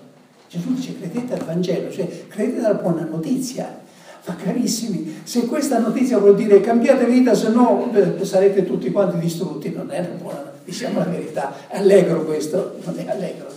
Gesù 0.48 0.74
dice 0.74 0.96
credete 0.96 1.34
al 1.34 1.44
Vangelo, 1.44 1.90
cioè 1.90 2.26
credete 2.28 2.64
alla 2.64 2.74
buona 2.74 3.04
notizia. 3.04 3.82
Ma 4.26 4.36
carissimi, 4.36 5.22
se 5.24 5.46
questa 5.46 5.78
notizia 5.78 6.18
vuol 6.18 6.36
dire 6.36 6.60
cambiate 6.60 7.04
vita, 7.04 7.34
se 7.34 7.48
no 7.48 7.88
beh, 7.90 8.24
sarete 8.24 8.64
tutti 8.64 8.92
quanti 8.92 9.18
distrutti, 9.18 9.72
non 9.72 9.90
è 9.90 9.98
una 9.98 10.20
buona 10.20 10.38
notizia, 10.38 10.88
diciamo 10.88 10.98
la 11.00 11.10
verità. 11.10 11.68
È 11.68 11.78
allegro 11.78 12.24
questo, 12.24 12.76
non 12.84 12.96
è 12.96 13.08
allegro, 13.08 13.55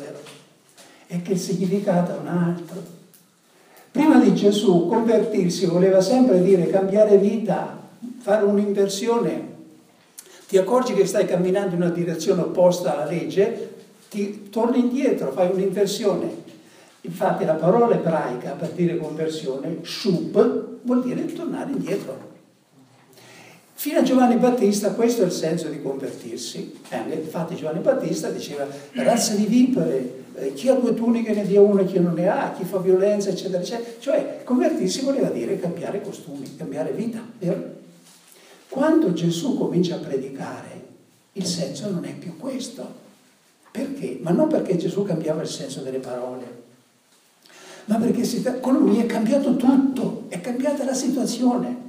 È 1.11 1.23
che 1.23 1.31
il 1.31 1.39
significato 1.39 2.15
è 2.15 2.19
un 2.19 2.27
altro. 2.27 2.83
Prima 3.89 4.19
di 4.19 4.35
Gesù 4.35 4.85
convertirsi 4.87 5.65
voleva 5.65 6.01
sempre 6.01 6.39
dire 6.39 6.67
cambiare 6.67 7.17
vita, 7.17 7.79
fare 8.19 8.45
un'inversione. 8.45 9.47
Ti 10.47 10.57
accorgi 10.59 10.93
che 10.93 11.07
stai 11.07 11.25
camminando 11.25 11.73
in 11.73 11.81
una 11.81 11.89
direzione 11.89 12.41
opposta 12.41 12.93
alla 12.93 13.09
legge, 13.09 13.73
ti 14.07 14.49
torni 14.51 14.81
indietro, 14.81 15.31
fai 15.31 15.49
un'inversione. 15.51 16.31
Infatti 17.01 17.43
la 17.43 17.55
parola 17.55 17.95
ebraica 17.95 18.51
per 18.51 18.69
dire 18.73 18.97
conversione, 18.97 19.79
shub, 19.81 20.67
vuol 20.83 21.01
dire 21.01 21.25
tornare 21.33 21.71
indietro. 21.71 22.28
Fino 23.79 23.99
a 23.99 24.03
Giovanni 24.03 24.35
Battista 24.35 24.91
questo 24.91 25.21
è 25.21 25.25
il 25.25 25.31
senso 25.31 25.69
di 25.69 25.81
convertirsi. 25.81 26.81
Eh, 26.89 27.13
infatti 27.13 27.55
Giovanni 27.55 27.79
Battista 27.79 28.29
diceva 28.29 28.67
razza 28.91 29.35
di 29.35 29.45
vipere, 29.45 30.25
eh, 30.35 30.51
chi 30.51 30.67
ha 30.67 30.73
due 30.73 30.93
tuniche 30.93 31.31
ne 31.31 31.47
dia 31.47 31.61
una, 31.61 31.83
chi 31.83 31.97
non 31.97 32.13
ne 32.13 32.27
ha, 32.27 32.51
chi 32.51 32.65
fa 32.65 32.79
violenza, 32.79 33.29
eccetera, 33.29 33.61
eccetera. 33.61 33.89
Cioè 33.97 34.41
convertirsi 34.43 34.99
voleva 34.99 35.29
dire 35.29 35.57
cambiare 35.61 36.01
costumi, 36.01 36.57
cambiare 36.57 36.91
vita, 36.91 37.25
vero? 37.39 37.75
Quando 38.67 39.13
Gesù 39.13 39.57
comincia 39.57 39.95
a 39.95 39.99
predicare, 39.99 40.87
il 41.31 41.45
senso 41.45 41.89
non 41.89 42.03
è 42.03 42.13
più 42.15 42.35
questo. 42.35 42.85
Perché? 43.71 44.19
Ma 44.21 44.31
non 44.31 44.49
perché 44.49 44.75
Gesù 44.75 45.03
cambiava 45.03 45.41
il 45.41 45.47
senso 45.47 45.79
delle 45.79 45.99
parole, 45.99 46.63
ma 47.85 47.95
perché 47.95 48.59
con 48.59 48.75
lui 48.75 48.99
è 48.99 49.05
cambiato 49.05 49.55
tutto, 49.55 50.25
è 50.27 50.41
cambiata 50.41 50.83
la 50.83 50.93
situazione. 50.93 51.87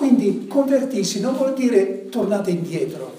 Quindi 0.00 0.46
convertirsi 0.46 1.20
non 1.20 1.36
vuol 1.36 1.52
dire 1.52 2.08
tornate 2.08 2.50
indietro, 2.50 3.18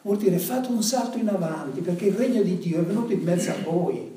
vuol 0.00 0.16
dire 0.16 0.36
fate 0.38 0.68
un 0.72 0.82
salto 0.82 1.16
in 1.16 1.28
avanti, 1.28 1.80
perché 1.80 2.06
il 2.06 2.14
regno 2.14 2.42
di 2.42 2.58
Dio 2.58 2.80
è 2.80 2.82
venuto 2.82 3.12
in 3.12 3.22
mezzo 3.22 3.52
a 3.52 3.56
voi, 3.62 4.10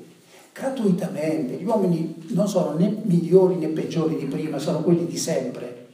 gratuitamente. 0.52 1.54
Gli 1.54 1.64
uomini 1.64 2.24
non 2.30 2.48
sono 2.48 2.76
né 2.76 2.92
migliori 3.02 3.54
né 3.54 3.68
peggiori 3.68 4.16
di 4.16 4.24
prima, 4.24 4.58
sono 4.58 4.80
quelli 4.80 5.06
di 5.06 5.16
sempre. 5.16 5.86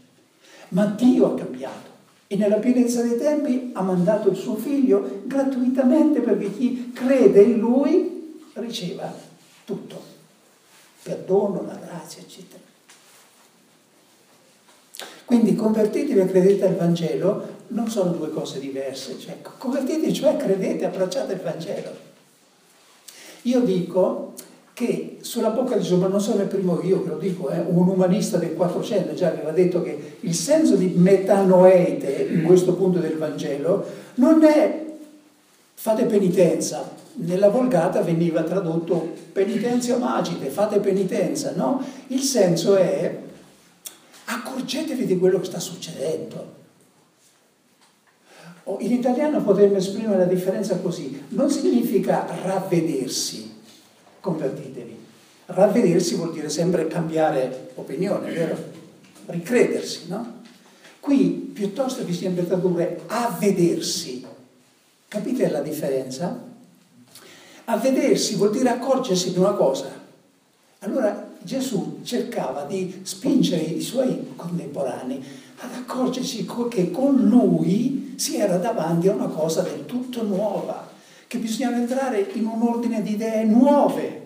Ma 0.68 0.86
Dio 0.86 1.26
ha 1.26 1.34
cambiato 1.34 1.90
e 2.26 2.36
nella 2.36 2.56
pienezza 2.56 3.02
dei 3.02 3.18
tempi 3.18 3.72
ha 3.74 3.82
mandato 3.82 4.30
il 4.30 4.36
suo 4.36 4.54
figlio 4.54 5.20
gratuitamente 5.26 6.20
perché 6.20 6.56
chi 6.56 6.90
crede 6.94 7.42
in 7.42 7.58
lui 7.58 8.40
riceva 8.54 9.14
tutto 9.66 10.00
perdono, 11.02 11.62
la 11.66 11.74
grazia, 11.74 12.22
eccetera. 12.22 12.71
Quindi 15.24 15.54
convertitevi 15.54 16.20
e 16.20 16.26
credete 16.26 16.66
al 16.66 16.76
Vangelo 16.76 17.60
non 17.68 17.88
sono 17.88 18.12
due 18.12 18.30
cose 18.30 18.60
diverse, 18.60 19.18
cioè 19.18 19.36
convertitevi, 19.40 20.12
cioè 20.12 20.36
credete, 20.36 20.84
abbracciate 20.84 21.32
il 21.32 21.40
Vangelo. 21.40 21.90
Io 23.42 23.60
dico 23.60 24.34
che 24.74 25.18
sulla 25.20 25.50
bocca 25.50 25.76
di 25.76 25.82
Gesù, 25.82 25.96
ma 25.96 26.06
non 26.06 26.20
sono 26.20 26.42
il 26.42 26.48
primo 26.48 26.80
io 26.82 27.02
che 27.02 27.08
lo 27.10 27.18
dico, 27.18 27.50
eh, 27.50 27.58
un 27.58 27.88
umanista 27.88 28.38
del 28.38 28.54
400 28.54 29.14
già 29.14 29.28
aveva 29.28 29.50
detto 29.50 29.82
che 29.82 30.16
il 30.20 30.34
senso 30.34 30.76
di 30.76 30.92
metanoete 30.96 32.28
in 32.30 32.42
questo 32.44 32.74
punto 32.74 32.98
del 32.98 33.16
Vangelo 33.16 33.84
non 34.14 34.42
è 34.44 34.84
fate 35.74 36.04
penitenza, 36.04 36.88
nella 37.14 37.48
Volgata 37.48 38.00
veniva 38.02 38.42
tradotto 38.42 39.12
penitenzia 39.32 39.98
magite, 39.98 40.48
fate 40.48 40.78
penitenza, 40.78 41.52
no? 41.54 41.84
Il 42.08 42.20
senso 42.20 42.76
è 42.76 43.18
accorgetevi 44.34 45.06
di 45.06 45.18
quello 45.18 45.38
che 45.40 45.46
sta 45.46 45.60
succedendo. 45.60 46.60
In 48.78 48.92
italiano 48.92 49.42
potremmo 49.42 49.76
esprimere 49.76 50.18
la 50.18 50.24
differenza 50.24 50.78
così, 50.78 51.24
non 51.28 51.50
significa 51.50 52.26
ravvedersi, 52.42 53.52
convertitevi. 54.20 55.00
Ravvedersi 55.46 56.14
vuol 56.14 56.32
dire 56.32 56.48
sempre 56.48 56.86
cambiare 56.86 57.70
opinione, 57.74 58.32
vero? 58.32 58.56
Ricredersi, 59.26 60.08
no? 60.08 60.40
Qui 61.00 61.50
piuttosto 61.52 62.04
bisogna 62.04 62.42
tradurre 62.42 63.00
avvedersi. 63.08 64.24
Capite 65.08 65.50
la 65.50 65.60
differenza? 65.60 66.50
A 67.64 67.76
vedersi 67.76 68.36
vuol 68.36 68.52
dire 68.52 68.70
accorgersi 68.70 69.32
di 69.32 69.38
una 69.38 69.52
cosa. 69.52 69.90
Allora 70.78 71.31
Gesù 71.44 72.00
cercava 72.02 72.64
di 72.64 73.00
spingere 73.02 73.62
i 73.62 73.80
suoi 73.80 74.32
contemporanei 74.36 75.22
ad 75.58 75.74
accorgersi 75.74 76.46
che 76.68 76.90
con 76.90 77.16
lui 77.16 78.14
si 78.16 78.36
era 78.36 78.56
davanti 78.56 79.08
a 79.08 79.14
una 79.14 79.26
cosa 79.26 79.62
del 79.62 79.86
tutto 79.86 80.22
nuova, 80.22 80.88
che 81.26 81.38
bisognava 81.38 81.76
entrare 81.76 82.30
in 82.34 82.46
un 82.46 82.62
ordine 82.62 83.02
di 83.02 83.12
idee 83.12 83.44
nuove. 83.44 84.20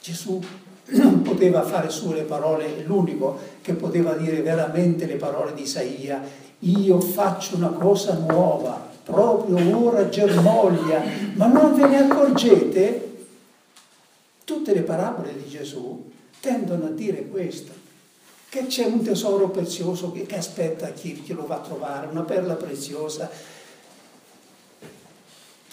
Gesù 0.00 0.40
non 0.90 1.22
poteva 1.22 1.62
fare 1.62 1.90
sue 1.90 2.16
le 2.16 2.22
parole, 2.22 2.82
l'unico 2.84 3.38
che 3.60 3.74
poteva 3.74 4.14
dire 4.14 4.42
veramente 4.42 5.06
le 5.06 5.16
parole 5.16 5.54
di 5.54 5.62
Isaia, 5.62 6.22
io 6.60 7.00
faccio 7.00 7.56
una 7.56 7.68
cosa 7.68 8.22
nuova, 8.26 8.88
proprio 9.04 9.82
ora 9.82 10.08
germoglia, 10.08 11.02
ma 11.34 11.46
non 11.46 11.74
ve 11.74 11.86
ne 11.86 11.98
accorgete? 11.98 13.09
Tutte 14.50 14.74
le 14.74 14.82
parabole 14.82 15.32
di 15.32 15.48
Gesù 15.48 16.10
tendono 16.40 16.86
a 16.86 16.90
dire 16.90 17.28
questo, 17.28 17.72
che 18.48 18.66
c'è 18.66 18.84
un 18.84 19.02
tesoro 19.02 19.48
prezioso 19.48 20.10
che, 20.10 20.26
che 20.26 20.36
aspetta 20.36 20.90
chi, 20.90 21.22
chi 21.22 21.32
lo 21.34 21.46
va 21.46 21.56
a 21.56 21.60
trovare, 21.60 22.08
una 22.08 22.22
perla 22.22 22.54
preziosa, 22.54 23.30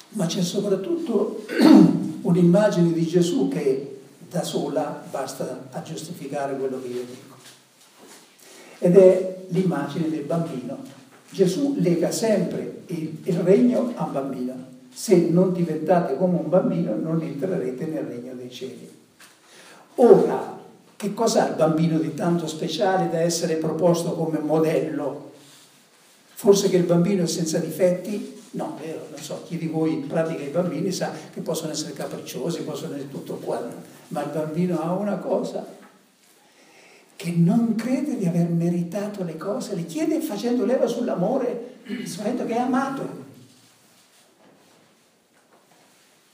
ma 0.10 0.26
c'è 0.28 0.44
soprattutto 0.44 1.46
un'immagine 2.22 2.94
di 2.94 3.08
Gesù 3.08 3.48
che 3.48 4.02
da 4.30 4.44
sola 4.44 5.04
basta 5.10 5.70
a 5.72 5.82
giustificare 5.82 6.56
quello 6.56 6.80
che 6.80 6.88
io 6.88 7.04
dico. 7.04 7.36
Ed 8.80 8.96
è 8.96 9.38
l'immagine 9.48 10.10
del 10.10 10.24
bambino 10.24 10.96
Gesù 11.32 11.76
lega 11.78 12.12
sempre 12.12 12.84
il, 12.88 13.18
il 13.24 13.40
regno 13.40 13.94
a 13.96 14.06
un 14.06 14.12
bambino. 14.12 14.67
Se 14.98 15.16
non 15.16 15.54
diventate 15.54 16.18
come 16.18 16.40
un 16.40 16.50
bambino 16.50 16.96
non 16.96 17.22
entrerete 17.22 17.86
nel 17.86 18.06
regno 18.06 18.34
dei 18.34 18.50
cieli. 18.50 18.92
Ora, 19.98 20.58
che 20.96 21.14
cos'ha 21.14 21.50
il 21.50 21.56
bambino 21.56 22.00
di 22.00 22.16
tanto 22.16 22.48
speciale 22.48 23.08
da 23.08 23.20
essere 23.20 23.58
proposto 23.58 24.14
come 24.14 24.40
modello? 24.40 25.34
Forse 26.34 26.70
che 26.70 26.78
il 26.78 26.86
bambino 26.86 27.26
è 27.26 27.28
senza 27.28 27.60
difetti? 27.60 28.42
No, 28.52 28.76
vero, 28.84 29.06
non 29.12 29.20
so, 29.22 29.44
chi 29.46 29.60
di 29.60 29.68
voi 29.68 29.98
pratica 29.98 30.42
i 30.42 30.50
bambini 30.50 30.92
sa 30.92 31.12
che 31.32 31.42
possono 31.42 31.74
essere 31.74 31.94
capricciosi, 31.94 32.64
possono 32.64 32.96
essere 32.96 33.12
tutto 33.12 33.36
qua, 33.36 33.64
ma 34.08 34.24
il 34.24 34.32
bambino 34.32 34.82
ha 34.82 34.94
una 34.94 35.18
cosa, 35.18 35.64
che 37.16 37.32
non 37.38 37.76
crede 37.76 38.18
di 38.18 38.26
aver 38.26 38.48
meritato 38.48 39.24
le 39.24 39.38
cose, 39.38 39.76
le 39.76 39.86
chiede 39.86 40.22
facendo 40.22 40.66
leva 40.66 40.88
sull'amore, 40.88 41.76
sapendo 42.06 42.46
che 42.46 42.56
è 42.56 42.60
amato. 42.60 43.26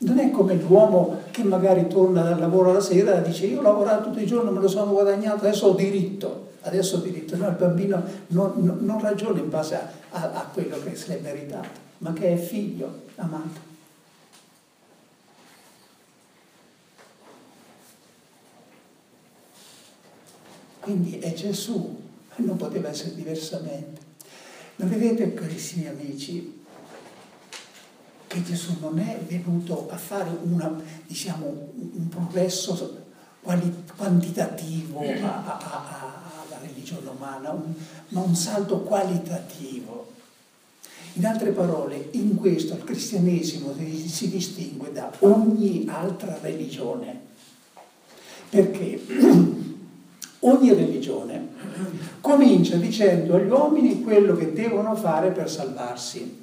Non 0.04 0.13
è 0.24 0.32
come 0.32 0.56
l'uomo 0.56 1.22
che 1.32 1.44
magari 1.44 1.88
torna 1.88 2.24
dal 2.24 2.40
lavoro 2.40 2.70
alla 2.70 2.82
sera 2.82 3.18
e 3.18 3.28
dice 3.28 3.46
io 3.46 3.60
ho 3.60 3.62
lavorato 3.62 4.10
tutto 4.10 4.20
il 4.20 4.28
giorno, 4.28 4.52
me 4.52 4.60
lo 4.60 4.68
sono 4.68 4.92
guadagnato, 4.92 5.46
adesso 5.46 5.68
ho 5.68 5.74
diritto, 5.74 6.52
adesso 6.62 6.98
ho 6.98 7.00
diritto. 7.00 7.36
No, 7.36 7.48
il 7.48 7.56
bambino 7.56 8.04
non, 8.28 8.54
non, 8.58 8.78
non 8.82 9.00
ragiona 9.00 9.40
in 9.40 9.50
base 9.50 9.76
a, 9.76 9.90
a, 10.12 10.32
a 10.34 10.50
quello 10.52 10.78
che 10.84 10.96
si 10.96 11.12
è 11.12 11.20
meritato, 11.20 11.70
ma 12.00 12.14
che 12.14 12.34
è 12.34 12.38
figlio 12.38 13.02
amato. 13.16 13.72
Quindi 20.80 21.18
è 21.20 21.34
Gesù, 21.34 22.02
non 22.36 22.58
poteva 22.58 22.90
essere 22.90 23.16
diversamente. 23.16 24.02
Ma 24.76 24.86
vedete, 24.86 25.34
carissimi 25.34 25.88
amici, 25.88 26.63
che 28.34 28.42
Gesù 28.42 28.78
non 28.80 28.98
è 28.98 29.20
venuto 29.28 29.88
a 29.92 29.96
fare 29.96 30.36
una, 30.42 30.82
diciamo, 31.06 31.72
un 31.76 32.10
progresso 32.10 33.06
quali, 33.42 33.72
quantitativo 33.96 35.02
a, 35.02 35.46
a, 35.46 35.58
a, 35.60 36.58
religione 36.60 37.10
umana, 37.16 37.52
un, 37.52 37.74
ma 38.10 38.22
un 38.22 38.36
salto 38.36 38.80
qualitativo. 38.80 40.12
In 41.14 41.28
altre 41.28 41.52
parole, 41.52 42.08
in 42.14 42.36
questo 42.36 42.74
il 42.74 42.84
cristianesimo 42.84 43.76
si 44.08 44.30
distingue 44.32 44.92
da 44.92 45.12
ogni 45.20 45.86
altra 45.88 46.36
religione, 46.42 47.20
perché 48.50 49.00
ogni 50.40 50.74
religione 50.74 51.50
comincia 52.20 52.78
dicendo 52.78 53.36
agli 53.36 53.50
uomini 53.50 54.02
quello 54.02 54.36
che 54.36 54.54
devono 54.54 54.96
fare 54.96 55.30
per 55.30 55.48
salvarsi. 55.48 56.42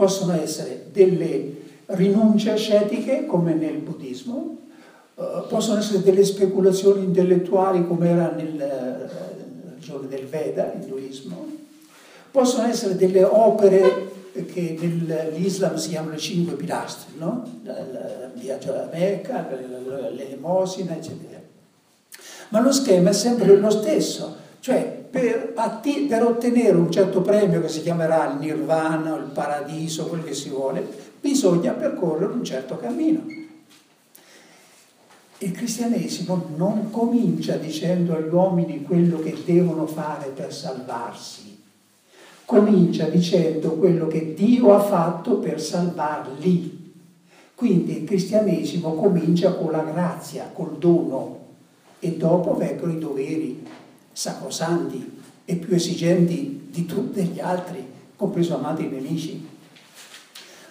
Possono 0.00 0.32
essere 0.32 0.86
delle 0.92 1.56
rinunce 1.84 2.52
ascetiche 2.52 3.26
come 3.26 3.52
nel 3.52 3.76
buddismo, 3.76 4.56
eh, 5.14 5.42
possono 5.46 5.78
essere 5.78 6.00
delle 6.00 6.24
speculazioni 6.24 7.04
intellettuali 7.04 7.86
come 7.86 8.08
era 8.08 8.30
nella 8.30 9.06
religione 9.68 10.08
del 10.08 10.24
Veda, 10.24 10.72
l'induismo, 10.74 11.46
possono 12.30 12.66
essere 12.66 12.96
delle 12.96 13.24
opere 13.24 14.10
che 14.50 14.78
nell'Islam 14.80 15.74
si 15.74 15.90
chiamano 15.90 16.14
i 16.14 16.18
cinque 16.18 16.54
pilastri, 16.54 17.18
no? 17.18 17.46
il 17.62 18.30
viaggio 18.36 18.72
alla 18.72 18.88
Mecca, 18.90 19.50
l'elemosina, 20.14 20.96
eccetera. 20.96 21.38
Ma 22.48 22.60
lo 22.60 22.72
schema 22.72 23.10
è 23.10 23.12
sempre 23.12 23.54
lo 23.54 23.68
stesso, 23.68 24.34
cioè 24.60 24.99
per, 25.10 25.52
atti- 25.56 26.06
per 26.08 26.22
ottenere 26.22 26.76
un 26.76 26.90
certo 26.90 27.20
premio 27.20 27.60
che 27.60 27.68
si 27.68 27.82
chiamerà 27.82 28.30
il 28.32 28.38
nirvana 28.38 29.16
il 29.16 29.30
paradiso, 29.34 30.06
quel 30.06 30.22
che 30.22 30.34
si 30.34 30.50
vuole, 30.50 30.86
bisogna 31.20 31.72
percorrere 31.72 32.32
un 32.32 32.44
certo 32.44 32.76
cammino. 32.76 33.38
Il 35.38 35.52
cristianesimo 35.52 36.50
non 36.56 36.90
comincia 36.90 37.56
dicendo 37.56 38.14
agli 38.14 38.32
uomini 38.32 38.82
quello 38.82 39.18
che 39.20 39.36
devono 39.44 39.86
fare 39.86 40.28
per 40.28 40.52
salvarsi, 40.52 41.58
comincia 42.44 43.06
dicendo 43.06 43.70
quello 43.72 44.06
che 44.06 44.34
Dio 44.34 44.74
ha 44.74 44.80
fatto 44.80 45.38
per 45.38 45.60
salvarli. 45.60 46.78
Quindi 47.54 47.98
il 47.98 48.04
cristianesimo 48.04 48.94
comincia 48.94 49.54
con 49.54 49.70
la 49.72 49.82
grazia, 49.82 50.50
col 50.52 50.76
dono 50.78 51.38
e 51.98 52.16
dopo 52.16 52.54
vengono 52.54 52.92
i 52.92 52.98
doveri 52.98 53.66
sacrosanti 54.12 55.18
e 55.44 55.56
più 55.56 55.74
esigenti 55.74 56.68
di 56.70 56.86
tutti 56.86 57.22
gli 57.22 57.40
altri, 57.40 57.84
compreso 58.16 58.56
amati 58.56 58.86
nemici. 58.86 59.48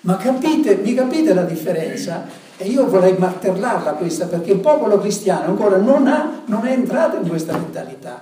Ma 0.02 0.18
capite, 0.18 0.76
mi 0.78 0.94
capite 0.94 1.34
la 1.34 1.44
differenza? 1.44 2.26
E 2.56 2.68
io 2.68 2.88
vorrei 2.88 3.18
martellarla 3.18 3.94
questa 3.94 4.28
perché 4.28 4.52
il 4.52 4.60
popolo 4.60 5.00
cristiano 5.00 5.46
ancora 5.46 5.78
non, 5.78 6.08
ha, 6.08 6.42
non 6.46 6.66
è 6.66 6.72
entrato 6.72 7.18
in 7.18 7.28
questa 7.28 7.58
mentalità. 7.58 8.22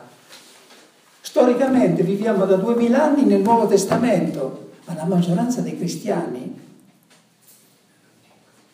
Storicamente 1.22 2.04
viviamo 2.04 2.46
da 2.46 2.56
duemila 2.56 3.04
anni 3.04 3.26
nel 3.26 3.42
Nuovo 3.42 3.68
Testamento, 3.68 4.72
ma 4.86 4.96
la 4.96 5.06
maggioranza 5.06 5.62
dei 5.62 5.78
cristiani 5.78 6.66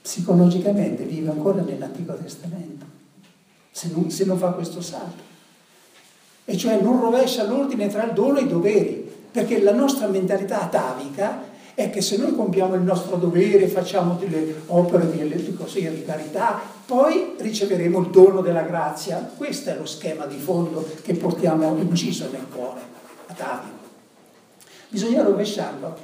psicologicamente 0.02 1.04
vive 1.04 1.30
ancora 1.32 1.62
nell'Antico 1.62 2.14
Testamento, 2.16 2.86
se 3.72 3.90
non, 3.94 4.12
se 4.12 4.26
non 4.26 4.38
fa 4.38 4.52
questo 4.52 4.82
salto. 4.82 5.33
E 6.46 6.58
cioè 6.58 6.82
non 6.82 7.00
rovescia 7.00 7.48
l'ordine 7.48 7.88
tra 7.88 8.04
il 8.06 8.14
dono 8.14 8.38
e 8.38 8.44
i 8.44 8.48
doveri, 8.48 9.12
perché 9.32 9.62
la 9.62 9.74
nostra 9.74 10.08
mentalità 10.08 10.62
atavica 10.62 11.52
è 11.74 11.90
che 11.90 12.02
se 12.02 12.18
noi 12.18 12.36
compiamo 12.36 12.76
il 12.76 12.82
nostro 12.82 13.16
dovere, 13.16 13.68
facciamo 13.68 14.16
delle 14.20 14.62
opere 14.68 15.10
di, 15.10 15.56
così, 15.56 15.90
di 15.90 16.06
carità, 16.06 16.62
poi 16.86 17.34
riceveremo 17.38 18.00
il 18.00 18.08
dono 18.10 18.42
della 18.42 18.62
grazia. 18.62 19.32
Questo 19.36 19.72
è 19.72 19.78
lo 19.78 19.86
schema 19.86 20.26
di 20.26 20.38
fondo 20.38 20.88
che 21.02 21.16
portiamo 21.16 21.76
inciso 21.78 22.30
nel 22.32 22.46
cuore, 22.54 22.82
atavico. 23.28 23.82
Bisogna 24.90 25.24
rovesciarlo, 25.24 25.96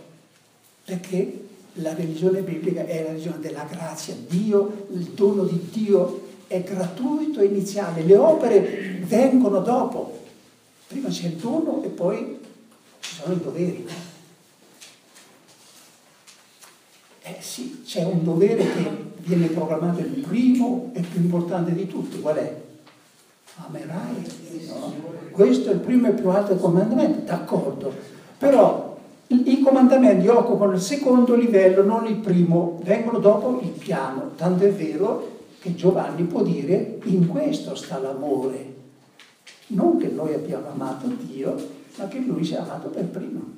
perché 0.85 1.47
la 1.73 1.93
religione 1.93 2.41
biblica 2.41 2.85
è 2.85 3.03
la 3.03 3.09
religione 3.09 3.39
della 3.39 3.67
grazia. 3.69 4.15
Dio, 4.27 4.87
il 4.91 5.11
dono 5.13 5.43
di 5.43 5.69
Dio 5.71 6.27
è 6.47 6.63
gratuito 6.63 7.41
e 7.41 7.45
iniziale, 7.45 8.01
le 8.01 8.17
opere 8.17 9.01
vengono 9.03 9.59
dopo. 9.59 10.17
Prima 10.89 11.09
c'è 11.09 11.27
il 11.27 11.35
dono 11.35 11.83
e 11.83 11.87
poi 11.89 12.39
ci 12.99 13.13
sono 13.13 13.35
i 13.35 13.39
doveri. 13.39 13.87
Eh 17.21 17.37
sì, 17.41 17.83
c'è 17.85 18.03
un 18.05 18.23
dovere 18.23 18.63
che 18.63 18.91
viene 19.17 19.49
proclamato 19.49 19.99
il 19.99 20.25
primo 20.27 20.89
e 20.95 21.01
più 21.01 21.21
importante 21.21 21.73
di 21.73 21.85
tutti, 21.85 22.19
qual 22.19 22.37
è? 22.37 22.61
Amerai. 23.67 24.67
No? 24.67 24.93
Questo 25.29 25.69
è 25.69 25.73
il 25.73 25.79
primo 25.79 26.07
e 26.07 26.13
più 26.13 26.27
alto 26.29 26.55
comandamento, 26.55 27.19
d'accordo. 27.19 27.93
Però 28.39 28.97
i 29.27 29.61
comandamenti 29.61 30.27
occupano 30.27 30.71
il 30.71 30.81
secondo 30.81 31.35
livello, 31.35 31.83
non 31.83 32.07
il 32.07 32.15
primo, 32.15 32.79
vengono 32.81 33.19
dopo 33.19 33.59
il 33.61 33.69
piano. 33.69 34.31
Tanto 34.35 34.63
è 34.63 34.71
vero 34.71 35.37
che 35.59 35.75
Giovanni 35.75 36.23
può 36.23 36.41
dire 36.41 36.97
in 37.03 37.27
questo 37.27 37.75
sta 37.75 37.99
l'amore. 37.99 38.78
Non 39.69 39.97
che 39.97 40.07
noi 40.07 40.33
abbiamo 40.33 40.69
amato 40.69 41.07
Dio, 41.07 41.55
ma 41.97 42.07
che 42.07 42.19
Lui 42.19 42.43
ci 42.45 42.55
ha 42.55 42.61
amato 42.61 42.89
per 42.89 43.05
primo 43.05 43.57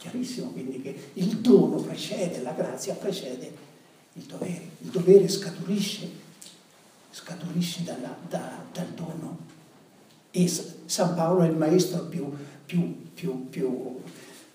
chiarissimo 0.00 0.48
quindi 0.48 0.80
che 0.80 0.96
il 1.12 1.36
dono 1.36 1.76
precede, 1.76 2.40
la 2.40 2.52
grazia 2.52 2.94
precede 2.94 3.52
il 4.14 4.22
dovere. 4.22 4.62
Il 4.78 4.88
dovere 4.88 5.28
scaturisce, 5.28 6.08
scaturisce 7.10 7.84
dalla, 7.84 8.16
da, 8.28 8.62
dal 8.72 8.88
dono. 8.94 9.38
E 10.30 10.48
San 10.48 11.14
Paolo 11.14 11.42
è 11.42 11.48
il 11.48 11.56
maestro 11.56 12.04
più, 12.04 12.32
più, 12.64 13.12
più, 13.12 13.48
più 13.50 14.00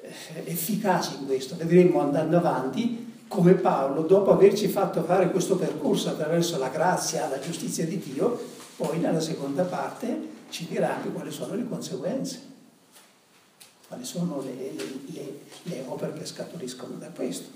eh, 0.02 0.44
efficace 0.46 1.18
in 1.20 1.28
questo. 1.28 1.56
Vedremo 1.56 2.02
andando 2.02 2.38
avanti 2.38 3.14
come 3.28 3.54
Paolo, 3.54 4.02
dopo 4.02 4.32
averci 4.32 4.68
fatto 4.68 5.04
fare 5.04 5.30
questo 5.30 5.58
percorso 5.58 6.10
attraverso 6.10 6.58
la 6.58 6.70
grazia, 6.70 7.28
la 7.28 7.40
giustizia 7.40 7.86
di 7.86 8.00
Dio, 8.00 8.40
poi 8.78 9.00
nella 9.00 9.22
seconda 9.22 9.64
parte 9.64 10.34
ci 10.50 10.68
dirà 10.68 10.96
anche 10.96 11.10
quali 11.10 11.32
sono 11.32 11.56
le 11.56 11.68
conseguenze 11.68 12.54
quali 13.88 14.04
sono 14.04 14.42
le, 14.42 14.74
le, 15.14 15.40
le, 15.64 15.84
opere 15.88 16.14
che 16.14 16.26
scaturiscono 16.26 16.96
da 16.98 17.10
questo. 17.10 17.50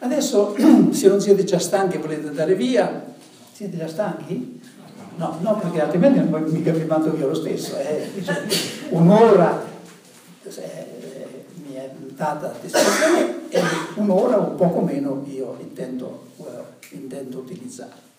Adesso, 0.00 0.56
se 0.90 1.08
non 1.08 1.20
siete 1.20 1.44
già 1.44 1.58
stanchi 1.58 1.96
e 1.96 2.00
volete 2.00 2.26
andare 2.26 2.54
via, 2.54 3.14
siete 3.52 3.76
già 3.76 3.86
stanchi? 3.86 4.60
No, 5.16 5.38
no, 5.40 5.58
perché 5.58 5.80
altrimenti 5.80 6.18
mica 6.50 6.72
vi 6.72 6.84
via 7.10 7.26
lo 7.26 7.34
stesso. 7.34 7.76
Eh. 7.78 8.10
Un'ora 8.90 9.64
eh, 10.44 10.86
mi 11.64 11.74
è 11.74 11.90
data 12.14 12.52
a 12.52 12.58
disposizione 12.60 13.48
e 13.48 13.60
un'ora 13.96 14.40
o 14.40 14.50
poco 14.52 14.80
meno 14.80 15.24
io 15.28 15.56
intendo, 15.60 16.26
uh, 16.36 16.46
intendo 16.90 17.38
utilizzare. 17.38 18.10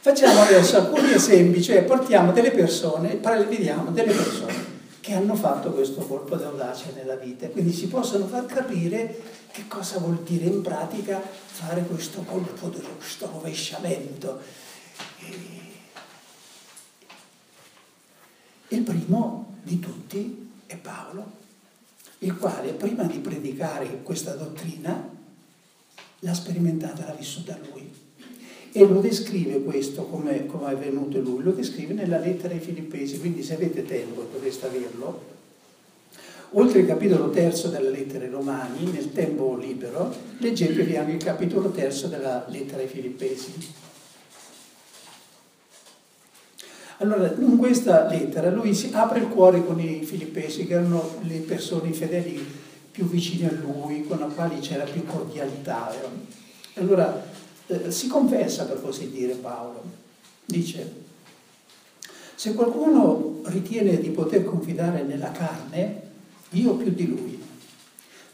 Facciamo 0.00 0.42
adesso 0.42 0.76
alcuni 0.76 1.12
esempi, 1.12 1.62
cioè 1.62 1.82
portiamo 1.82 2.32
delle 2.32 2.50
persone, 2.50 3.18
vediamo 3.48 3.90
delle 3.90 4.12
persone 4.12 4.72
che 5.00 5.12
hanno 5.14 5.34
fatto 5.34 5.72
questo 5.72 6.00
colpo 6.00 6.36
d'audacia 6.36 6.90
nella 6.94 7.16
vita, 7.16 7.48
quindi 7.48 7.72
si 7.72 7.88
possono 7.88 8.26
far 8.26 8.46
capire 8.46 9.20
che 9.50 9.66
cosa 9.68 9.98
vuol 9.98 10.22
dire 10.22 10.46
in 10.46 10.62
pratica 10.62 11.20
fare 11.20 11.82
questo 11.82 12.22
colpo, 12.22 12.68
questo 12.68 13.30
rovesciamento. 13.30 14.40
Il 18.68 18.82
primo 18.82 19.56
di 19.62 19.78
tutti 19.78 20.50
è 20.66 20.76
Paolo, 20.76 21.32
il 22.18 22.36
quale 22.36 22.72
prima 22.72 23.04
di 23.04 23.18
predicare 23.18 24.02
questa 24.02 24.32
dottrina 24.34 25.22
l'ha 26.24 26.34
sperimentata, 26.34 27.04
l'ha 27.06 27.14
vissuta 27.14 27.58
lui 27.70 27.92
e 28.76 28.86
lo 28.86 29.00
descrive 29.00 29.62
questo 29.62 30.06
come, 30.06 30.46
come 30.46 30.72
è 30.72 30.76
venuto 30.76 31.20
lui, 31.20 31.44
lo 31.44 31.52
descrive 31.52 31.94
nella 31.94 32.18
lettera 32.18 32.54
ai 32.54 32.60
Filippesi, 32.60 33.20
quindi 33.20 33.44
se 33.44 33.54
avete 33.54 33.84
tempo 33.84 34.26
dovreste 34.32 34.66
averlo. 34.66 35.32
Oltre 36.56 36.80
il 36.80 36.86
capitolo 36.86 37.30
terzo 37.30 37.68
della 37.68 37.90
lettera 37.90 38.24
ai 38.24 38.30
Romani, 38.30 38.90
nel 38.90 39.12
tempo 39.12 39.56
libero, 39.56 40.12
leggetevi 40.38 40.96
anche 40.96 41.12
il 41.12 41.22
capitolo 41.22 41.70
terzo 41.70 42.08
della 42.08 42.46
lettera 42.48 42.82
ai 42.82 42.88
Filippesi. 42.88 43.52
Allora, 46.98 47.32
in 47.38 47.56
questa 47.58 48.08
lettera 48.08 48.50
lui 48.50 48.74
si 48.74 48.90
apre 48.92 49.20
il 49.20 49.28
cuore 49.28 49.64
con 49.64 49.78
i 49.78 50.04
filippesi, 50.04 50.66
che 50.66 50.74
erano 50.74 51.18
le 51.22 51.38
persone 51.38 51.92
fedeli 51.92 52.63
più 52.94 53.08
vicine 53.08 53.48
a 53.48 53.52
lui, 53.52 54.04
con 54.06 54.18
le 54.18 54.32
quali 54.36 54.60
c'era 54.60 54.84
più 54.84 55.04
cordialità. 55.04 55.92
Allora, 56.74 57.26
eh, 57.66 57.90
si 57.90 58.06
confessa 58.06 58.66
per 58.66 58.80
così 58.80 59.10
dire 59.10 59.34
Paolo. 59.34 59.82
Dice, 60.44 60.92
se 62.36 62.54
qualcuno 62.54 63.40
ritiene 63.46 63.98
di 63.98 64.10
poter 64.10 64.44
confidare 64.44 65.02
nella 65.02 65.32
carne, 65.32 66.02
io 66.50 66.74
più 66.74 66.92
di 66.92 67.08
lui. 67.08 67.42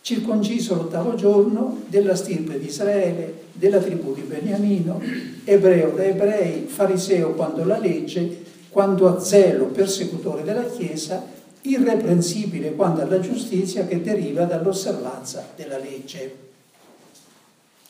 circonciso 0.02 0.74
l'ottavo 0.74 1.14
giorno, 1.14 1.82
della 1.86 2.14
stirpe 2.14 2.58
di 2.58 2.66
Israele, 2.66 3.44
della 3.52 3.78
tribù 3.78 4.14
di 4.14 4.22
Beniamino, 4.22 5.00
ebreo 5.44 5.90
da 5.92 6.04
ebrei, 6.04 6.66
fariseo 6.66 7.32
quando 7.32 7.64
la 7.64 7.78
legge, 7.78 8.42
quando 8.68 9.08
a 9.08 9.20
zelo 9.20 9.66
persecutore 9.66 10.42
della 10.42 10.64
Chiesa, 10.64 11.24
irreprensibile 11.62 12.74
quando 12.74 13.02
alla 13.02 13.20
giustizia 13.20 13.86
che 13.86 14.00
deriva 14.00 14.44
dall'osservanza 14.44 15.52
della 15.54 15.78
legge. 15.78 16.48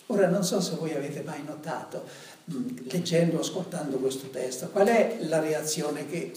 Ora 0.07 0.29
non 0.29 0.43
so 0.43 0.61
se 0.61 0.75
voi 0.75 0.93
avete 0.95 1.23
mai 1.23 1.43
notato, 1.45 2.05
mm, 2.53 2.79
leggendo 2.85 3.37
o 3.37 3.41
ascoltando 3.41 3.99
questo 3.99 4.29
testo, 4.29 4.69
qual 4.71 4.89
è 4.89 5.19
la 5.21 5.39
reazione 5.39 6.09
che 6.09 6.33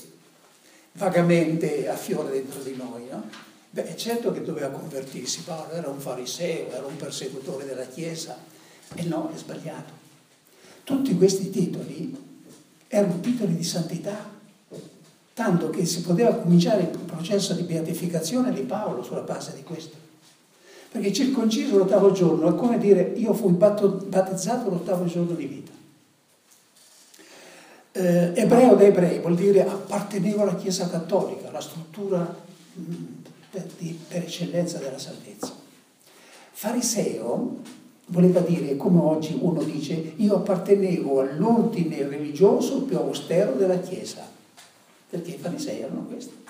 vagamente 0.93 1.87
affiora 1.87 2.29
dentro 2.29 2.61
di 2.61 2.75
noi, 2.75 3.07
no? 3.09 3.27
Beh, 3.71 3.87
è 3.87 3.95
certo 3.95 4.31
che 4.31 4.43
doveva 4.43 4.69
convertirsi, 4.69 5.41
Paolo 5.41 5.71
era 5.73 5.89
un 5.89 5.99
fariseo, 5.99 6.69
era 6.69 6.85
un 6.85 6.95
persecutore 6.95 7.65
della 7.65 7.87
Chiesa, 7.87 8.37
e 8.93 9.03
no, 9.03 9.31
è 9.33 9.37
sbagliato. 9.37 10.01
Tutti 10.83 11.17
questi 11.17 11.49
titoli 11.49 12.15
erano 12.87 13.19
titoli 13.19 13.55
di 13.55 13.63
santità, 13.63 14.29
tanto 15.33 15.69
che 15.69 15.85
si 15.85 16.01
poteva 16.01 16.35
cominciare 16.35 16.83
il 16.83 16.87
processo 16.87 17.53
di 17.53 17.63
beatificazione 17.63 18.53
di 18.53 18.61
Paolo 18.61 19.03
sulla 19.03 19.21
base 19.21 19.53
di 19.55 19.63
questo. 19.63 19.95
Perché 20.91 21.11
circonciso 21.11 21.77
l'ottavo 21.77 22.11
giorno 22.11 22.49
è 22.49 22.55
come 22.55 22.77
dire 22.77 23.13
io 23.15 23.33
fui 23.33 23.51
battezzato 23.51 24.69
l'ottavo 24.69 25.05
giorno 25.05 25.33
di 25.33 25.45
vita. 25.45 25.71
Eh, 27.95 28.31
ebreo 28.35 28.75
da 28.75 28.83
ebrei 28.83 29.19
vuol 29.19 29.35
dire 29.35 29.67
appartenevo 29.67 30.41
alla 30.43 30.55
Chiesa 30.55 30.89
cattolica, 30.89 31.51
la 31.51 31.61
struttura 31.61 32.41
per 33.49 33.65
eccellenza 34.09 34.79
della 34.79 34.97
salvezza. 34.97 35.51
Fariseo 36.51 37.57
voleva 38.07 38.39
dire, 38.41 38.75
come 38.77 38.99
oggi 38.99 39.37
uno 39.39 39.63
dice, 39.63 40.13
io 40.15 40.35
appartenevo 40.35 41.21
all'ordine 41.21 42.07
religioso 42.07 42.81
più 42.83 42.97
austero 42.97 43.53
della 43.53 43.79
Chiesa, 43.79 44.27
perché 45.13 45.31
i 45.31 45.37
farisei 45.37 45.81
erano 45.81 46.05
questi 46.05 46.41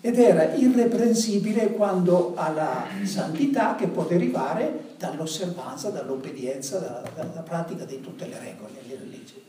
ed 0.00 0.18
era 0.18 0.54
irreprensibile 0.54 1.72
quando 1.72 2.34
alla 2.36 2.86
santità 3.04 3.76
che 3.76 3.86
può 3.86 4.04
derivare 4.04 4.94
dall'osservanza, 4.98 5.90
dall'obbedienza, 5.90 6.78
dalla, 6.78 7.02
dalla 7.14 7.40
pratica 7.40 7.84
di 7.84 8.00
tutte 8.00 8.26
le 8.26 8.38
regole 8.38 8.72
le 8.86 8.98
leggi. 9.10 9.42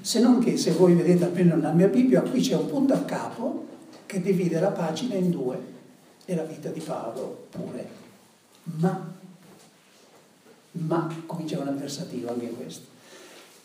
Se 0.00 0.20
non 0.20 0.40
che, 0.40 0.56
se 0.56 0.72
voi 0.72 0.94
vedete 0.94 1.24
almeno 1.24 1.54
nella 1.54 1.72
mia 1.72 1.88
Bibbia, 1.88 2.22
qui 2.22 2.40
c'è 2.40 2.56
un 2.56 2.66
punto 2.66 2.94
a 2.94 3.00
capo 3.02 3.66
che 4.06 4.20
divide 4.20 4.60
la 4.60 4.70
pagina 4.70 5.14
in 5.14 5.30
due, 5.30 5.74
e 6.26 6.34
la 6.34 6.42
vita 6.42 6.68
di 6.70 6.80
Paolo 6.80 7.46
pure. 7.50 7.88
Ma, 8.64 9.14
ma, 10.72 11.22
comincia 11.24 11.60
un 11.60 11.68
avversativo 11.68 12.28
anche 12.28 12.48
questo. 12.50 12.94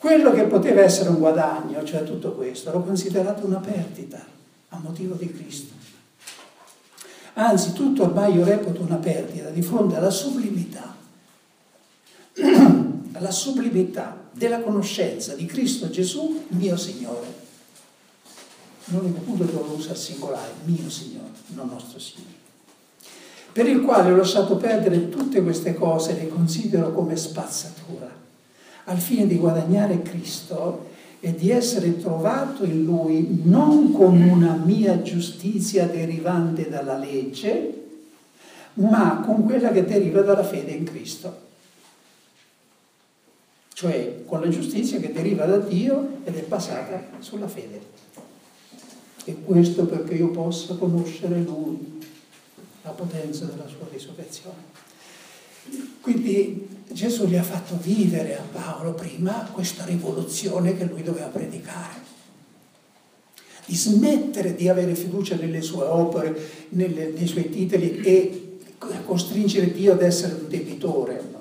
Quello 0.02 0.34
che 0.34 0.46
poteva 0.46 0.82
essere 0.82 1.10
un 1.10 1.20
guadagno, 1.20 1.84
cioè 1.84 2.04
tutto 2.04 2.32
questo, 2.32 2.72
l'ho 2.72 2.82
considerato 2.82 3.46
una 3.46 3.60
perdita 3.60 4.20
a 4.70 4.80
motivo 4.80 5.14
di 5.14 5.32
Cristo. 5.32 5.74
Anzi, 7.34 7.74
tutto 7.74 8.06
ormai 8.06 8.34
io 8.34 8.44
reputo 8.44 8.82
una 8.82 8.96
perdita 8.96 9.52
di 9.52 9.62
fronte 9.62 9.98
alla 9.98 10.10
sublimità, 10.10 10.96
alla 13.14 13.30
sublimità 13.30 14.18
della 14.32 14.62
conoscenza 14.62 15.36
di 15.36 15.46
Cristo 15.46 15.92
Gesù, 15.92 16.46
mio 16.48 16.78
Signore. 16.78 17.28
L'unico 18.86 19.20
punto 19.20 19.44
dove 19.44 19.68
lo 19.68 19.76
usa 19.76 19.92
al 19.92 19.98
singolare, 19.98 20.54
mio 20.66 20.90
Signore, 20.90 21.30
non 21.50 21.68
nostro 21.68 22.00
Signore. 22.00 22.40
Per 23.52 23.68
il 23.68 23.82
quale 23.82 24.12
ho 24.12 24.16
lasciato 24.16 24.56
perdere 24.56 25.10
tutte 25.10 25.44
queste 25.44 25.76
cose, 25.76 26.16
le 26.16 26.28
considero 26.28 26.92
come 26.92 27.16
spazzatura, 27.16 28.21
al 28.86 29.00
fine 29.00 29.28
di 29.28 29.38
guadagnare 29.38 30.02
Cristo 30.02 30.90
e 31.20 31.36
di 31.36 31.52
essere 31.52 32.00
trovato 32.00 32.64
in 32.64 32.84
lui 32.84 33.42
non 33.44 33.92
con 33.92 34.20
una 34.20 34.56
mia 34.56 35.02
giustizia 35.04 35.86
derivante 35.86 36.68
dalla 36.68 36.98
legge, 36.98 37.74
ma 38.74 39.22
con 39.24 39.46
quella 39.46 39.72
che 39.72 39.86
deriva 39.86 40.22
dalla 40.22 40.44
fede 40.44 40.72
in 40.72 40.86
Cristo. 40.86 41.50
Cioè 43.74 44.24
con 44.26 44.42
la 44.42 44.50
giustizia 44.50 45.00
che 45.00 45.12
deriva 45.12 45.46
da 45.46 45.58
Dio 45.58 46.20
ed 46.24 46.36
è 46.36 46.44
basata 46.44 47.04
sulla 47.20 47.48
fede. 47.48 47.82
E 49.26 49.36
questo 49.44 49.86
perché 49.86 50.16
io 50.16 50.30
possa 50.30 50.74
conoscere 50.76 51.40
Lui, 51.40 52.02
la 52.82 52.92
potenza 52.92 53.46
della 53.46 53.68
sua 53.68 53.88
risurrezione. 53.92 54.71
Quindi 56.02 56.68
Gesù 56.92 57.26
gli 57.26 57.36
ha 57.36 57.44
fatto 57.44 57.78
vivere 57.80 58.38
a 58.38 58.42
Paolo 58.42 58.94
prima 58.94 59.50
questa 59.52 59.86
rivoluzione 59.86 60.76
che 60.76 60.86
lui 60.86 61.04
doveva 61.04 61.28
predicare. 61.28 62.10
Di 63.66 63.76
smettere 63.76 64.56
di 64.56 64.68
avere 64.68 64.96
fiducia 64.96 65.36
nelle 65.36 65.62
sue 65.62 65.86
opere, 65.86 66.68
nelle, 66.70 67.10
nei 67.10 67.28
suoi 67.28 67.50
titoli 67.50 68.02
e 68.02 68.58
costringere 69.06 69.72
Dio 69.72 69.94
ad 69.94 70.02
essere 70.02 70.34
un 70.34 70.48
debitore. 70.50 71.40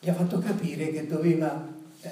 Gli 0.00 0.08
ha 0.08 0.14
fatto 0.14 0.38
capire 0.38 0.90
che 0.90 1.06
doveva 1.06 1.68
eh, 2.00 2.10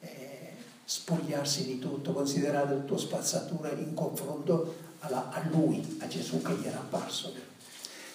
eh, 0.00 0.52
spogliarsi 0.84 1.64
di 1.64 1.78
tutto, 1.78 2.12
considerare 2.12 2.74
la 2.74 2.80
tua 2.82 2.98
spazzatura 2.98 3.72
in 3.72 3.94
confronto 3.94 4.74
alla, 5.00 5.30
a 5.30 5.42
lui, 5.50 5.96
a 6.00 6.06
Gesù 6.06 6.40
che 6.42 6.52
gli 6.54 6.66
era 6.66 6.78
apparso. 6.78 7.51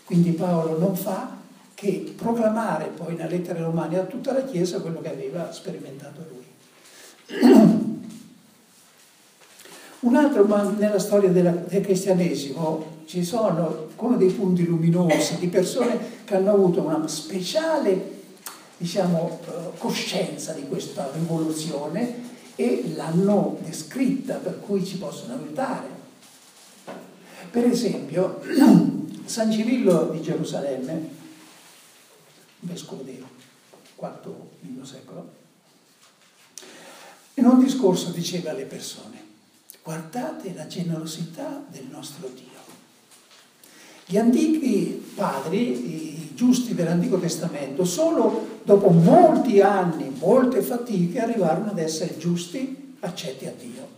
Quindi 0.07 0.31
Paolo 0.31 0.79
non 0.79 0.95
fa 0.95 1.35
che 1.73 2.13
proclamare 2.15 2.85
poi 2.95 3.15
nella 3.15 3.27
lettera 3.27 3.61
romana 3.61 3.99
a 3.99 4.05
tutta 4.05 4.31
la 4.31 4.45
Chiesa 4.45 4.79
quello 4.79 5.01
che 5.01 5.11
aveva 5.11 5.51
sperimentato 5.51 6.25
lui. 6.29 6.45
Un 9.99 10.15
altro, 10.15 10.45
ma 10.45 10.63
nella 10.63 10.97
storia 10.97 11.29
della, 11.29 11.51
del 11.51 11.81
cristianesimo 11.81 13.03
ci 13.05 13.21
sono 13.21 13.89
come 13.97 14.15
dei 14.15 14.29
punti 14.29 14.65
luminosi 14.65 15.39
di 15.39 15.47
persone 15.47 15.99
che 16.23 16.35
hanno 16.35 16.51
avuto 16.51 16.81
una 16.81 17.05
speciale 17.05 18.15
diciamo, 18.77 19.39
eh, 19.45 19.77
coscienza 19.77 20.53
di 20.53 20.65
questa 20.69 21.11
rivoluzione 21.13 22.23
e 22.55 22.93
l'hanno 22.95 23.57
descritta, 23.61 24.35
per 24.35 24.61
cui 24.61 24.85
ci 24.85 24.97
possono 24.97 25.33
aiutare. 25.33 25.87
Per 27.51 27.65
esempio, 27.65 28.39
San 29.27 29.51
Cirillo 29.51 30.09
di 30.13 30.21
Gerusalemme, 30.21 31.09
vescovo 32.61 33.03
del 33.03 33.23
IV 33.99 34.83
secolo, 34.83 35.29
in 37.33 37.45
un 37.45 37.61
discorso 37.61 38.11
diceva 38.11 38.51
alle 38.51 38.63
persone, 38.63 39.21
guardate 39.83 40.53
la 40.53 40.65
generosità 40.67 41.61
del 41.69 41.87
nostro 41.91 42.29
Dio. 42.29 42.45
Gli 44.05 44.17
antichi 44.17 45.11
padri, 45.13 46.21
i 46.21 46.31
giusti 46.33 46.73
dell'Antico 46.73 47.19
Testamento, 47.19 47.83
solo 47.83 48.61
dopo 48.63 48.89
molti 48.89 49.59
anni, 49.59 50.09
molte 50.09 50.61
fatiche, 50.61 51.19
arrivarono 51.19 51.71
ad 51.71 51.79
essere 51.79 52.17
giusti, 52.17 52.95
accetti 53.01 53.45
a 53.45 53.51
Dio 53.51 53.96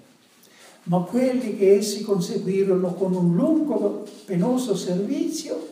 ma 0.89 1.01
quelli 1.01 1.55
che 1.55 1.77
essi 1.77 2.01
conseguirono 2.01 2.93
con 2.93 3.13
un 3.13 3.35
lungo, 3.35 4.05
penoso 4.25 4.75
servizio, 4.75 5.67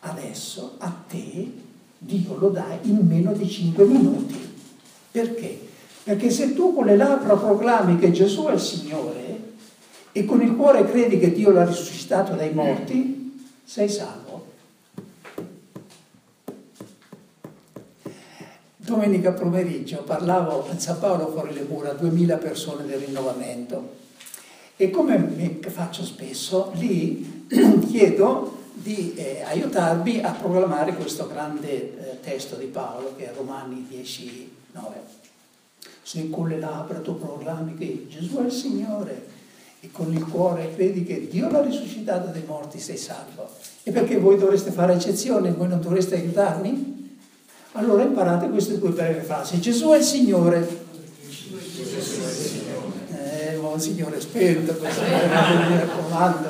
adesso 0.00 0.74
a 0.78 0.92
te 1.08 1.52
Dio 1.98 2.36
lo 2.36 2.48
dà 2.48 2.76
in 2.82 2.98
meno 3.06 3.32
di 3.32 3.48
cinque 3.48 3.84
minuti. 3.84 4.36
Perché? 5.12 5.58
Perché 6.02 6.30
se 6.30 6.52
tu 6.52 6.74
con 6.74 6.84
le 6.84 6.96
labbra 6.96 7.36
proclami 7.36 7.96
che 7.96 8.10
Gesù 8.10 8.44
è 8.46 8.54
il 8.54 8.60
Signore 8.60 9.40
e 10.10 10.24
con 10.24 10.42
il 10.42 10.56
cuore 10.56 10.84
credi 10.84 11.18
che 11.20 11.32
Dio 11.32 11.52
l'ha 11.52 11.64
risuscitato 11.64 12.34
dai 12.34 12.52
morti, 12.52 13.48
sei 13.64 13.88
salvo. 13.88 14.44
Domenica 18.78 19.32
pomeriggio 19.32 20.02
parlavo 20.02 20.68
a 20.68 20.78
San 20.78 20.98
Paolo 20.98 21.28
fuori 21.28 21.54
le 21.54 21.66
mura, 21.68 21.92
2000 21.92 22.36
persone 22.36 22.84
del 22.84 22.98
rinnovamento 22.98 24.04
e 24.76 24.90
come 24.90 25.58
faccio 25.68 26.04
spesso, 26.04 26.70
lì 26.74 27.46
chiedo 27.88 28.64
di 28.74 29.14
eh, 29.14 29.42
aiutarmi 29.42 30.20
a 30.22 30.32
proclamare 30.32 30.94
questo 30.94 31.26
grande 31.26 31.68
eh, 31.68 32.20
testo 32.20 32.56
di 32.56 32.66
Paolo 32.66 33.14
che 33.16 33.30
è 33.30 33.34
Romani 33.34 33.86
10, 33.88 34.50
9. 34.72 34.94
Se 36.02 36.28
con 36.28 36.48
le 36.48 36.58
labbra 36.58 37.00
tu 37.00 37.18
proclami 37.18 37.74
che 37.74 38.06
Gesù 38.08 38.36
è 38.36 38.44
il 38.44 38.52
Signore 38.52 39.26
e 39.80 39.90
con 39.90 40.12
il 40.12 40.24
cuore 40.24 40.74
credi 40.74 41.04
che 41.04 41.26
Dio 41.26 41.50
l'ha 41.50 41.62
risuscitato 41.62 42.28
dai 42.28 42.44
morti, 42.46 42.78
sei 42.78 42.98
salvo. 42.98 43.48
E 43.82 43.90
perché 43.90 44.18
voi 44.18 44.36
dovreste 44.36 44.70
fare 44.70 44.92
eccezione, 44.92 45.52
voi 45.52 45.68
non 45.68 45.80
dovreste 45.80 46.16
aiutarmi? 46.16 47.18
Allora 47.72 48.02
imparate 48.02 48.48
queste 48.50 48.78
due 48.78 48.90
breve 48.90 49.22
frasi. 49.22 49.58
Gesù 49.58 49.88
è 49.88 49.98
il 49.98 50.04
Signore 50.04 50.85
Signore 53.80 54.20
spento, 54.20 54.74
mi 54.80 55.78
raccomando. 55.78 56.48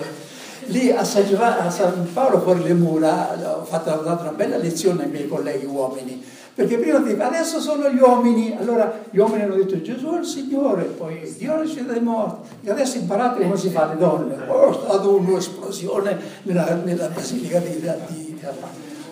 lì 0.67 0.91
a 0.91 1.05
San, 1.05 1.27
Giovanni, 1.27 1.67
a 1.67 1.71
San, 1.71 2.09
Paolo 2.13 2.41
fuori 2.41 2.63
le 2.63 2.75
mura 2.75 3.59
ho 3.59 3.65
fatto, 3.65 4.01
una 4.03 4.33
bella 4.35 4.57
lezione 4.57 5.05
ai 5.05 5.11
miei 5.11 5.29
colleghi 5.29 5.67
uomini, 5.67 6.25
perché 6.55 6.79
prima 6.79 6.99
dico 6.99 7.23
adesso 7.23 7.61
sono 7.61 7.89
gli 7.91 7.99
uomini, 7.99 8.57
allora 8.59 9.01
gli 9.11 9.19
uomini 9.19 9.43
hanno 9.43 9.55
detto 9.55 9.81
Gesù 9.81 10.15
è 10.15 10.19
il 10.19 10.25
Signore, 10.25 10.85
poi 10.85 11.35
Dio 11.37 11.67
cielo 11.67 11.93
dei 11.93 12.03
morti, 12.03 12.49
e 12.65 12.71
adesso 12.71 12.97
imparate 12.97 13.43
come 13.43 13.57
si 13.57 13.71
fa 13.71 13.87
le 13.87 13.99
donne, 13.99 14.37
oh, 14.49 14.71
è 14.71 14.75
stata 14.75 15.09
un'esplosione 15.09 16.19
nella, 16.43 16.75
nella 16.83 17.09
basilica 17.09 17.59
di, 17.59 17.81
di, 17.81 18.41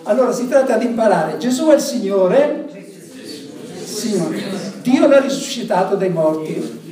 Allora 0.03 0.31
si 0.31 0.47
tratta 0.47 0.77
di 0.77 0.85
imparare, 0.85 1.37
Gesù 1.37 1.67
è 1.67 1.75
il 1.75 1.81
Signore, 1.81 2.67
Signore. 3.83 4.73
Dio 4.81 5.07
l'ha 5.07 5.19
risuscitato 5.19 5.95
dai 5.95 6.09
morti. 6.09 6.83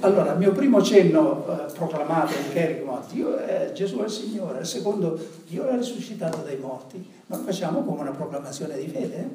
Allora, 0.00 0.32
il 0.32 0.38
mio 0.38 0.52
primo 0.52 0.82
cenno 0.82 1.46
eh, 1.48 1.72
proclamato 1.72 2.34
in 2.34 2.52
cherigma, 2.52 3.02
Dio 3.10 3.36
è 3.38 3.72
Gesù 3.72 4.00
è 4.00 4.04
il 4.04 4.10
Signore, 4.10 4.60
il 4.60 4.66
secondo, 4.66 5.18
Dio 5.48 5.64
l'ha 5.64 5.76
risuscitato 5.76 6.42
dai 6.44 6.58
morti, 6.58 7.02
ma 7.26 7.38
facciamo 7.38 7.82
come 7.82 8.02
una 8.02 8.10
proclamazione 8.10 8.76
di 8.76 8.86
fede. 8.86 9.30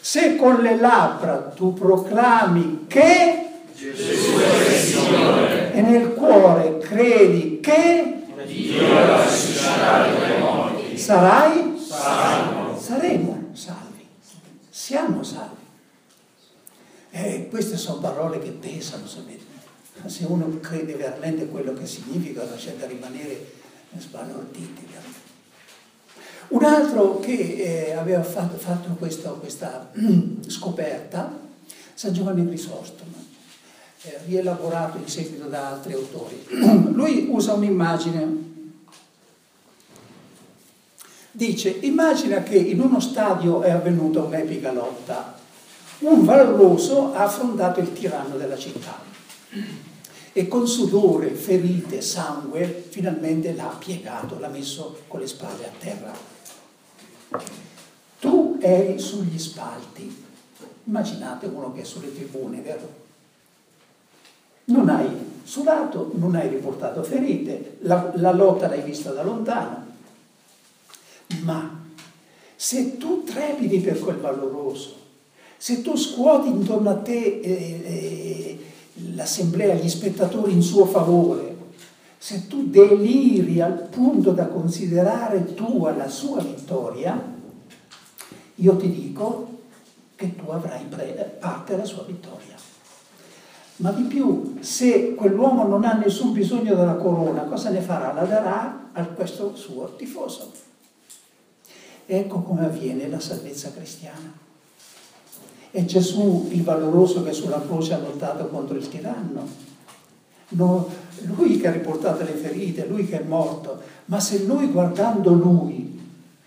Se 0.00 0.36
con 0.36 0.62
le 0.62 0.76
labbra 0.76 1.52
tu 1.54 1.74
proclami 1.74 2.86
che 2.86 3.46
Gesù 3.74 4.38
è 4.38 4.68
il 4.68 4.74
Signore 4.74 5.72
e 5.74 5.80
nel 5.82 6.14
cuore 6.14 6.78
credi 6.78 7.60
che 7.60 8.22
Dio 8.46 8.88
l'ha 8.88 9.22
risuscitato 9.22 10.18
dai 10.18 10.40
morti, 10.40 10.96
sarai 10.96 11.76
salvo. 11.78 12.78
saremo 12.80 13.50
salvi, 13.52 14.06
siamo 14.70 15.22
salvi. 15.22 15.65
E 17.18 17.48
queste 17.48 17.78
sono 17.78 18.00
parole 18.00 18.38
che 18.38 18.50
pesano, 18.50 19.06
sapete 19.06 19.54
se 20.04 20.26
uno 20.26 20.60
crede 20.60 20.94
veramente 20.94 21.46
quello 21.48 21.72
che 21.72 21.86
significa, 21.86 22.46
c'è 22.56 22.74
da 22.76 22.86
rimanere 22.86 23.52
sbalorditi. 23.96 24.84
Un 26.48 26.62
altro 26.62 27.18
che 27.18 27.32
eh, 27.32 27.92
aveva 27.92 28.22
fatto, 28.22 28.58
fatto 28.58 28.90
questo, 28.98 29.32
questa 29.40 29.90
scoperta, 30.46 31.38
San 31.94 32.12
Giovanni 32.12 32.46
Crisostomo, 32.46 33.24
eh, 34.02 34.18
rielaborato 34.26 34.98
in 34.98 35.08
seguito 35.08 35.46
da 35.46 35.70
altri 35.70 35.94
autori. 35.94 36.46
Lui 36.92 37.28
usa 37.30 37.54
un'immagine, 37.54 38.44
dice, 41.32 41.70
immagina 41.80 42.42
che 42.42 42.56
in 42.56 42.78
uno 42.78 43.00
stadio 43.00 43.62
è 43.62 43.70
avvenuta 43.70 44.20
un'epica 44.20 44.70
lotta, 44.70 45.35
un 46.00 46.24
valoroso 46.24 47.14
ha 47.14 47.24
affrontato 47.24 47.80
il 47.80 47.92
tiranno 47.92 48.36
della 48.36 48.56
città 48.56 48.98
e 50.32 50.48
con 50.48 50.68
sudore, 50.68 51.30
ferite, 51.30 52.02
sangue, 52.02 52.84
finalmente 52.90 53.54
l'ha 53.54 53.74
piegato, 53.78 54.38
l'ha 54.38 54.48
messo 54.48 54.98
con 55.08 55.20
le 55.20 55.26
spalle 55.26 55.64
a 55.66 55.70
terra. 55.78 56.12
Tu 58.20 58.58
eri 58.60 58.98
sugli 58.98 59.38
spalti, 59.38 60.24
immaginate 60.84 61.46
uno 61.46 61.72
che 61.72 61.80
è 61.80 61.84
sulle 61.84 62.14
tribune, 62.14 62.60
vero? 62.60 63.04
Non 64.66 64.90
hai 64.90 65.08
sudato, 65.42 66.10
non 66.16 66.34
hai 66.34 66.48
riportato 66.48 67.02
ferite, 67.02 67.78
la, 67.80 68.12
la 68.16 68.32
lotta 68.32 68.68
l'hai 68.68 68.82
vista 68.82 69.12
da 69.12 69.22
lontano, 69.22 69.86
ma 71.44 71.82
se 72.54 72.98
tu 72.98 73.24
trepidi 73.24 73.80
per 73.80 73.98
quel 74.00 74.16
valoroso, 74.16 75.05
se 75.56 75.82
tu 75.82 75.96
scuoti 75.96 76.48
intorno 76.48 76.90
a 76.90 76.96
te 76.96 77.40
eh, 77.40 77.80
eh, 77.84 78.58
l'assemblea, 79.14 79.74
gli 79.74 79.88
spettatori 79.88 80.52
in 80.52 80.62
suo 80.62 80.84
favore, 80.86 81.54
se 82.18 82.46
tu 82.46 82.68
deliri 82.68 83.60
al 83.60 83.88
punto 83.88 84.32
da 84.32 84.46
considerare 84.46 85.54
tua 85.54 85.94
la 85.94 86.08
sua 86.08 86.40
vittoria, 86.40 87.34
io 88.56 88.76
ti 88.76 88.90
dico 88.90 89.54
che 90.16 90.34
tu 90.34 90.50
avrai 90.50 90.84
parte 91.38 91.72
della 91.72 91.84
sua 91.84 92.02
vittoria. 92.04 92.54
Ma 93.76 93.90
di 93.92 94.04
più, 94.04 94.56
se 94.60 95.14
quell'uomo 95.14 95.66
non 95.66 95.84
ha 95.84 95.92
nessun 95.92 96.32
bisogno 96.32 96.74
della 96.74 96.94
corona, 96.94 97.42
cosa 97.42 97.68
ne 97.68 97.80
farà? 97.80 98.12
La 98.14 98.24
darà 98.24 98.90
a 98.92 99.04
questo 99.04 99.54
suo 99.54 99.94
tifoso. 99.96 100.50
Ecco 102.06 102.40
come 102.40 102.64
avviene 102.64 103.08
la 103.08 103.20
salvezza 103.20 103.70
cristiana. 103.72 104.44
È 105.76 105.84
Gesù 105.84 106.48
il 106.52 106.62
valoroso 106.62 107.22
che 107.22 107.34
sulla 107.34 107.60
croce 107.60 107.92
ha 107.92 107.98
lottato 107.98 108.46
contro 108.46 108.78
il 108.78 108.88
tiranno. 108.88 109.46
No, 110.48 110.88
lui 111.36 111.58
che 111.58 111.68
ha 111.68 111.70
riportato 111.70 112.24
le 112.24 112.30
ferite, 112.30 112.86
lui 112.88 113.06
che 113.06 113.20
è 113.20 113.22
morto. 113.22 113.78
Ma 114.06 114.18
se 114.18 114.46
noi 114.46 114.68
guardando 114.68 115.34
lui 115.34 116.00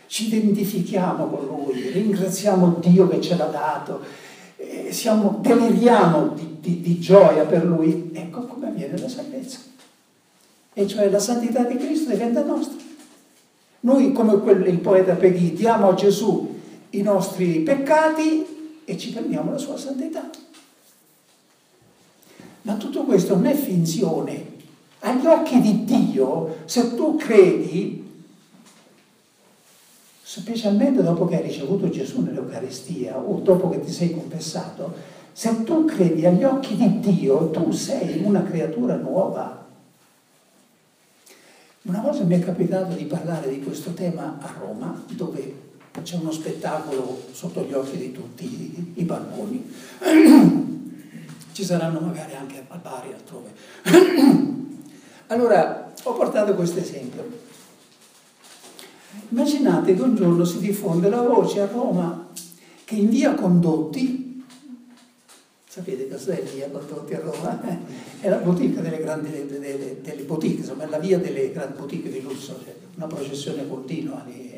ci 0.07 0.33
identifichiamo 0.33 1.27
con 1.27 1.45
lui, 1.45 1.91
ringraziamo 1.91 2.77
Dio 2.79 3.07
che 3.07 3.21
ce 3.21 3.35
l'ha 3.35 3.45
dato, 3.45 3.99
eh, 4.55 4.91
siamo, 4.91 5.37
deliriamo 5.43 6.29
di, 6.29 6.57
di, 6.59 6.81
di 6.81 6.99
gioia 6.99 7.43
per 7.43 7.63
lui, 7.65 8.09
ecco 8.11 8.47
come 8.47 8.69
avviene 8.69 8.97
la 8.97 9.09
salvezza. 9.09 9.59
E 10.73 10.87
cioè 10.87 11.07
la 11.07 11.19
santità 11.19 11.65
di 11.65 11.77
Cristo 11.77 12.09
diventa 12.09 12.43
nostra. 12.43 12.81
Noi, 13.81 14.11
come 14.11 14.39
quel, 14.39 14.65
il 14.65 14.79
poeta 14.79 15.13
Peghi, 15.13 15.53
diamo 15.53 15.89
a 15.89 15.93
Gesù 15.93 16.57
i 16.89 17.03
nostri 17.03 17.59
peccati 17.59 18.57
e 18.89 18.97
ci 18.97 19.11
prendiamo 19.11 19.51
la 19.51 19.57
sua 19.59 19.77
santità. 19.77 20.27
Ma 22.63 22.73
tutto 22.75 23.03
questo 23.03 23.35
non 23.35 23.45
è 23.45 23.53
finzione. 23.53 24.57
Agli 25.01 25.27
occhi 25.27 25.61
di 25.61 25.85
Dio, 25.85 26.57
se 26.65 26.95
tu 26.95 27.15
credi, 27.15 28.03
specialmente 30.23 31.03
dopo 31.03 31.27
che 31.27 31.35
hai 31.35 31.43
ricevuto 31.43 31.89
Gesù 31.89 32.21
nell'Eucaristia 32.21 33.15
o 33.15 33.39
dopo 33.39 33.69
che 33.69 33.79
ti 33.79 33.91
sei 33.91 34.11
confessato, 34.11 34.93
se 35.33 35.63
tu 35.63 35.85
credi 35.85 36.25
agli 36.25 36.43
occhi 36.43 36.75
di 36.75 36.99
Dio, 36.99 37.51
tu 37.51 37.71
sei 37.71 38.23
una 38.23 38.41
creatura 38.41 38.95
nuova. 38.95 39.67
Una 41.83 42.01
volta 42.01 42.23
mi 42.23 42.35
è 42.35 42.43
capitato 42.43 42.95
di 42.95 43.05
parlare 43.05 43.49
di 43.49 43.61
questo 43.61 43.93
tema 43.93 44.39
a 44.41 44.51
Roma, 44.59 45.05
dove 45.11 45.67
c'è 46.01 46.15
uno 46.15 46.31
spettacolo 46.31 47.21
sotto 47.31 47.63
gli 47.63 47.73
occhi 47.73 47.97
di 47.97 48.11
tutti 48.11 48.91
i, 48.95 49.03
barboni. 49.03 49.71
Ci 51.51 51.63
saranno 51.63 51.99
magari 51.99 52.35
anche 52.35 52.65
a 52.67 52.77
Bari 52.77 53.13
altrove. 53.13 53.53
Allora, 55.27 55.93
ho 56.03 56.13
portato 56.13 56.55
questo 56.55 56.79
esempio. 56.79 57.47
Immaginate 59.29 59.95
che 59.95 60.01
un 60.01 60.15
giorno 60.15 60.43
si 60.45 60.59
diffonde 60.59 61.09
la 61.09 61.21
voce 61.21 61.61
a 61.61 61.65
Roma 61.67 62.27
che 62.83 62.95
in 62.95 63.09
via 63.09 63.35
Condotti, 63.35 64.43
sapete 65.67 66.07
cos'è 66.07 66.41
via 66.53 66.69
Condotti 66.69 67.13
a 67.13 67.19
Roma? 67.19 67.61
È 68.19 68.27
la 68.27 68.37
boutique 68.37 68.81
delle 68.81 68.97
grandi 68.97 69.29
delle, 69.29 70.01
delle 70.01 70.23
boutique, 70.23 70.61
insomma, 70.61 70.85
è 70.85 70.89
la 70.89 70.97
via 70.97 71.19
delle 71.19 71.51
grandi 71.51 71.77
boutique 71.77 72.09
di 72.09 72.21
lusso, 72.21 72.59
cioè 72.63 72.75
una 72.95 73.05
processione 73.05 73.67
continua 73.67 74.23
di 74.25 74.48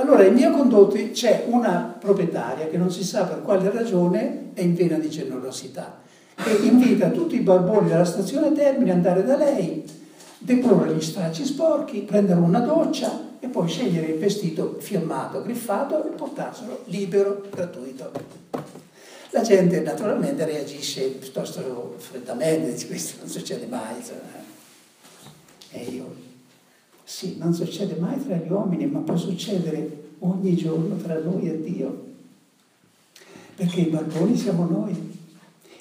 allora 0.00 0.24
in 0.24 0.34
mia 0.34 0.50
condotti 0.50 1.10
c'è 1.10 1.44
una 1.48 1.94
proprietaria 1.98 2.68
che 2.68 2.78
non 2.78 2.90
si 2.90 3.04
sa 3.04 3.24
per 3.24 3.42
quale 3.42 3.70
ragione 3.70 4.50
è 4.54 4.62
in 4.62 4.74
vena 4.74 4.96
di 4.96 5.10
generosità 5.10 6.00
e 6.42 6.52
invita 6.66 7.10
tutti 7.10 7.34
i 7.34 7.40
barboni 7.40 7.88
della 7.88 8.04
stazione 8.04 8.52
Termini 8.52 8.90
ad 8.90 8.96
andare 8.96 9.22
da 9.24 9.36
lei, 9.36 9.84
deporre 10.38 10.94
gli 10.94 11.02
stracci 11.02 11.44
sporchi, 11.44 12.00
prendere 12.00 12.40
una 12.40 12.60
doccia 12.60 13.28
e 13.40 13.48
poi 13.48 13.68
scegliere 13.68 14.06
il 14.06 14.18
vestito 14.18 14.76
firmato, 14.78 15.42
griffato 15.42 16.06
e 16.06 16.14
portarselo 16.14 16.84
libero, 16.86 17.42
gratuito. 17.50 18.10
La 19.32 19.42
gente 19.42 19.80
naturalmente 19.80 20.46
reagisce 20.46 21.08
piuttosto 21.08 21.94
freddamente, 21.98 22.86
questo 22.86 23.18
non 23.20 23.28
succede 23.28 23.66
mai. 23.66 23.96
E 25.72 25.82
io 25.82 26.29
sì, 27.10 27.38
non 27.38 27.52
succede 27.52 27.96
mai 27.98 28.24
tra 28.24 28.36
gli 28.36 28.48
uomini, 28.48 28.86
ma 28.86 29.00
può 29.00 29.16
succedere 29.16 30.10
ogni 30.20 30.54
giorno 30.54 30.94
tra 30.94 31.18
noi 31.18 31.50
e 31.50 31.60
Dio. 31.60 32.04
Perché 33.56 33.80
i 33.80 33.86
barboni 33.86 34.36
siamo 34.36 34.64
noi. 34.64 35.18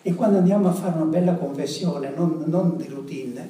E 0.02 0.16
quando 0.16 0.40
andiamo 0.40 0.70
a 0.70 0.74
fare 0.74 0.96
una 0.96 1.06
bella 1.06 1.36
confessione, 1.36 2.12
non, 2.16 2.46
non 2.48 2.76
di 2.78 2.88
routine, 2.88 3.48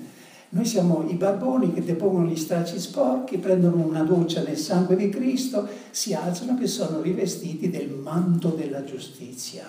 noi 0.49 0.65
siamo 0.65 1.05
i 1.07 1.13
barboni 1.13 1.71
che 1.73 1.81
depongono 1.81 2.27
gli 2.27 2.35
stracci 2.35 2.77
sporchi, 2.77 3.37
prendono 3.37 3.77
una 3.77 4.03
doccia 4.03 4.43
nel 4.43 4.57
sangue 4.57 4.97
di 4.97 5.07
Cristo, 5.07 5.65
si 5.89 6.13
alzano 6.13 6.59
e 6.59 6.67
sono 6.67 6.99
rivestiti 6.99 7.69
del 7.69 7.91
manto 7.91 8.49
della 8.49 8.83
giustizia. 8.83 9.63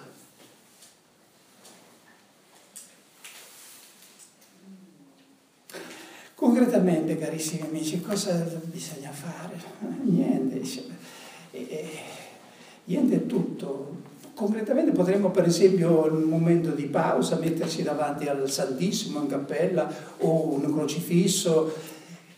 Concretamente, 6.50 7.16
carissimi 7.16 7.68
amici, 7.68 8.00
cosa 8.00 8.32
bisogna 8.64 9.12
fare? 9.12 9.54
Niente, 10.02 10.60
niente 12.86 13.14
è 13.14 13.26
tutto. 13.26 13.98
concretamente 14.34 14.90
potremmo 14.90 15.30
per 15.30 15.46
esempio 15.46 16.08
in 16.08 16.14
un 16.14 16.22
momento 16.22 16.72
di 16.72 16.86
pausa 16.86 17.36
metterci 17.36 17.84
davanti 17.84 18.26
al 18.26 18.50
Santissimo 18.50 19.20
in 19.20 19.28
cappella 19.28 19.88
o 20.18 20.52
un 20.52 20.62
crocifisso 20.74 21.72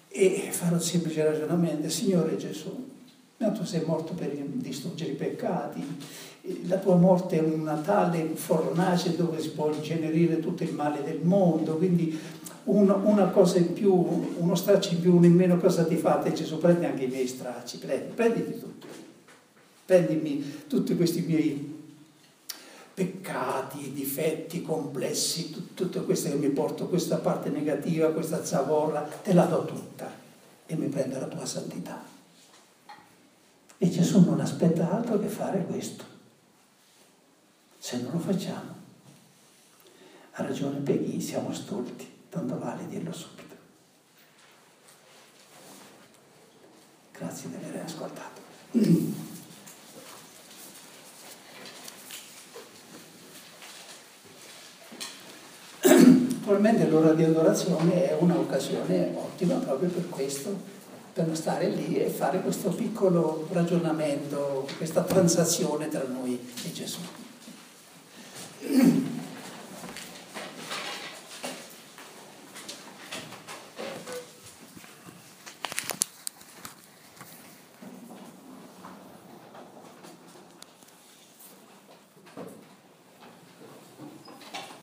e 0.08 0.48
fare 0.50 0.74
un 0.74 0.82
semplice 0.82 1.24
ragionamento. 1.24 1.88
Signore 1.88 2.36
Gesù, 2.36 2.90
tu 3.38 3.64
sei 3.64 3.82
morto 3.86 4.12
per 4.12 4.30
distruggere 4.30 5.12
i 5.12 5.14
peccati, 5.14 5.82
la 6.66 6.76
tua 6.76 6.96
morte 6.96 7.38
è 7.38 7.42
una 7.42 7.76
tale 7.76 8.32
fornace 8.34 9.16
dove 9.16 9.40
si 9.40 9.52
può 9.52 9.72
incenerire 9.72 10.38
tutto 10.38 10.64
il 10.64 10.74
male 10.74 11.02
del 11.02 11.20
mondo, 11.22 11.76
quindi 11.76 12.18
uno, 12.64 13.00
una 13.04 13.28
cosa 13.28 13.58
in 13.58 13.72
più, 13.72 13.92
uno 14.38 14.54
straccio 14.54 14.94
in 14.94 15.00
più, 15.00 15.16
uno 15.16 15.26
in 15.26 15.34
meno, 15.34 15.58
cosa 15.58 15.84
ti 15.84 15.96
fate? 15.96 16.32
Gesù 16.32 16.58
prendi 16.58 16.84
anche 16.84 17.04
i 17.04 17.08
miei 17.08 17.26
stracci, 17.26 17.78
prendi, 17.78 18.12
prenditi 18.14 18.58
tutto, 18.58 18.86
prendimi 19.84 20.64
tutti 20.68 20.96
questi 20.96 21.22
miei 21.22 21.80
peccati, 22.94 23.92
difetti 23.92 24.62
complessi, 24.62 25.50
tutto, 25.50 25.84
tutto 25.84 26.04
questo 26.04 26.28
che 26.28 26.36
mi 26.36 26.50
porto, 26.50 26.88
questa 26.88 27.16
parte 27.16 27.48
negativa, 27.48 28.12
questa 28.12 28.44
zavorra, 28.44 29.00
te 29.00 29.32
la 29.32 29.44
do 29.44 29.64
tutta 29.64 30.10
e 30.66 30.74
mi 30.76 30.86
prendo 30.86 31.18
la 31.18 31.26
tua 31.26 31.46
santità. 31.46 32.02
E 33.78 33.90
Gesù 33.90 34.24
non 34.24 34.38
aspetta 34.40 34.92
altro 34.92 35.18
che 35.18 35.26
fare 35.26 35.64
questo. 35.64 36.04
Se 37.78 38.00
non 38.00 38.12
lo 38.12 38.18
facciamo, 38.18 38.80
ha 40.32 40.42
ragione 40.42 40.78
Peggy, 40.78 41.20
siamo 41.20 41.52
stolti, 41.52 42.06
tanto 42.32 42.58
vale 42.58 42.86
dirlo 42.88 43.12
subito. 43.12 43.54
Grazie 47.12 47.50
di 47.50 47.56
aver 47.56 47.82
ascoltato. 47.84 48.40
Naturalmente 55.82 56.88
l'ora 56.88 57.12
di 57.12 57.24
adorazione 57.24 58.08
è 58.08 58.16
un'occasione 58.18 59.12
ottima 59.14 59.56
proprio 59.56 59.90
per 59.90 60.08
questo, 60.08 60.58
per 61.12 61.36
stare 61.36 61.68
lì 61.68 61.96
e 61.96 62.08
fare 62.08 62.40
questo 62.40 62.70
piccolo 62.70 63.46
ragionamento, 63.52 64.66
questa 64.78 65.02
transazione 65.02 65.88
tra 65.88 66.04
noi 66.04 66.40
e 66.64 66.72
Gesù. 66.72 67.00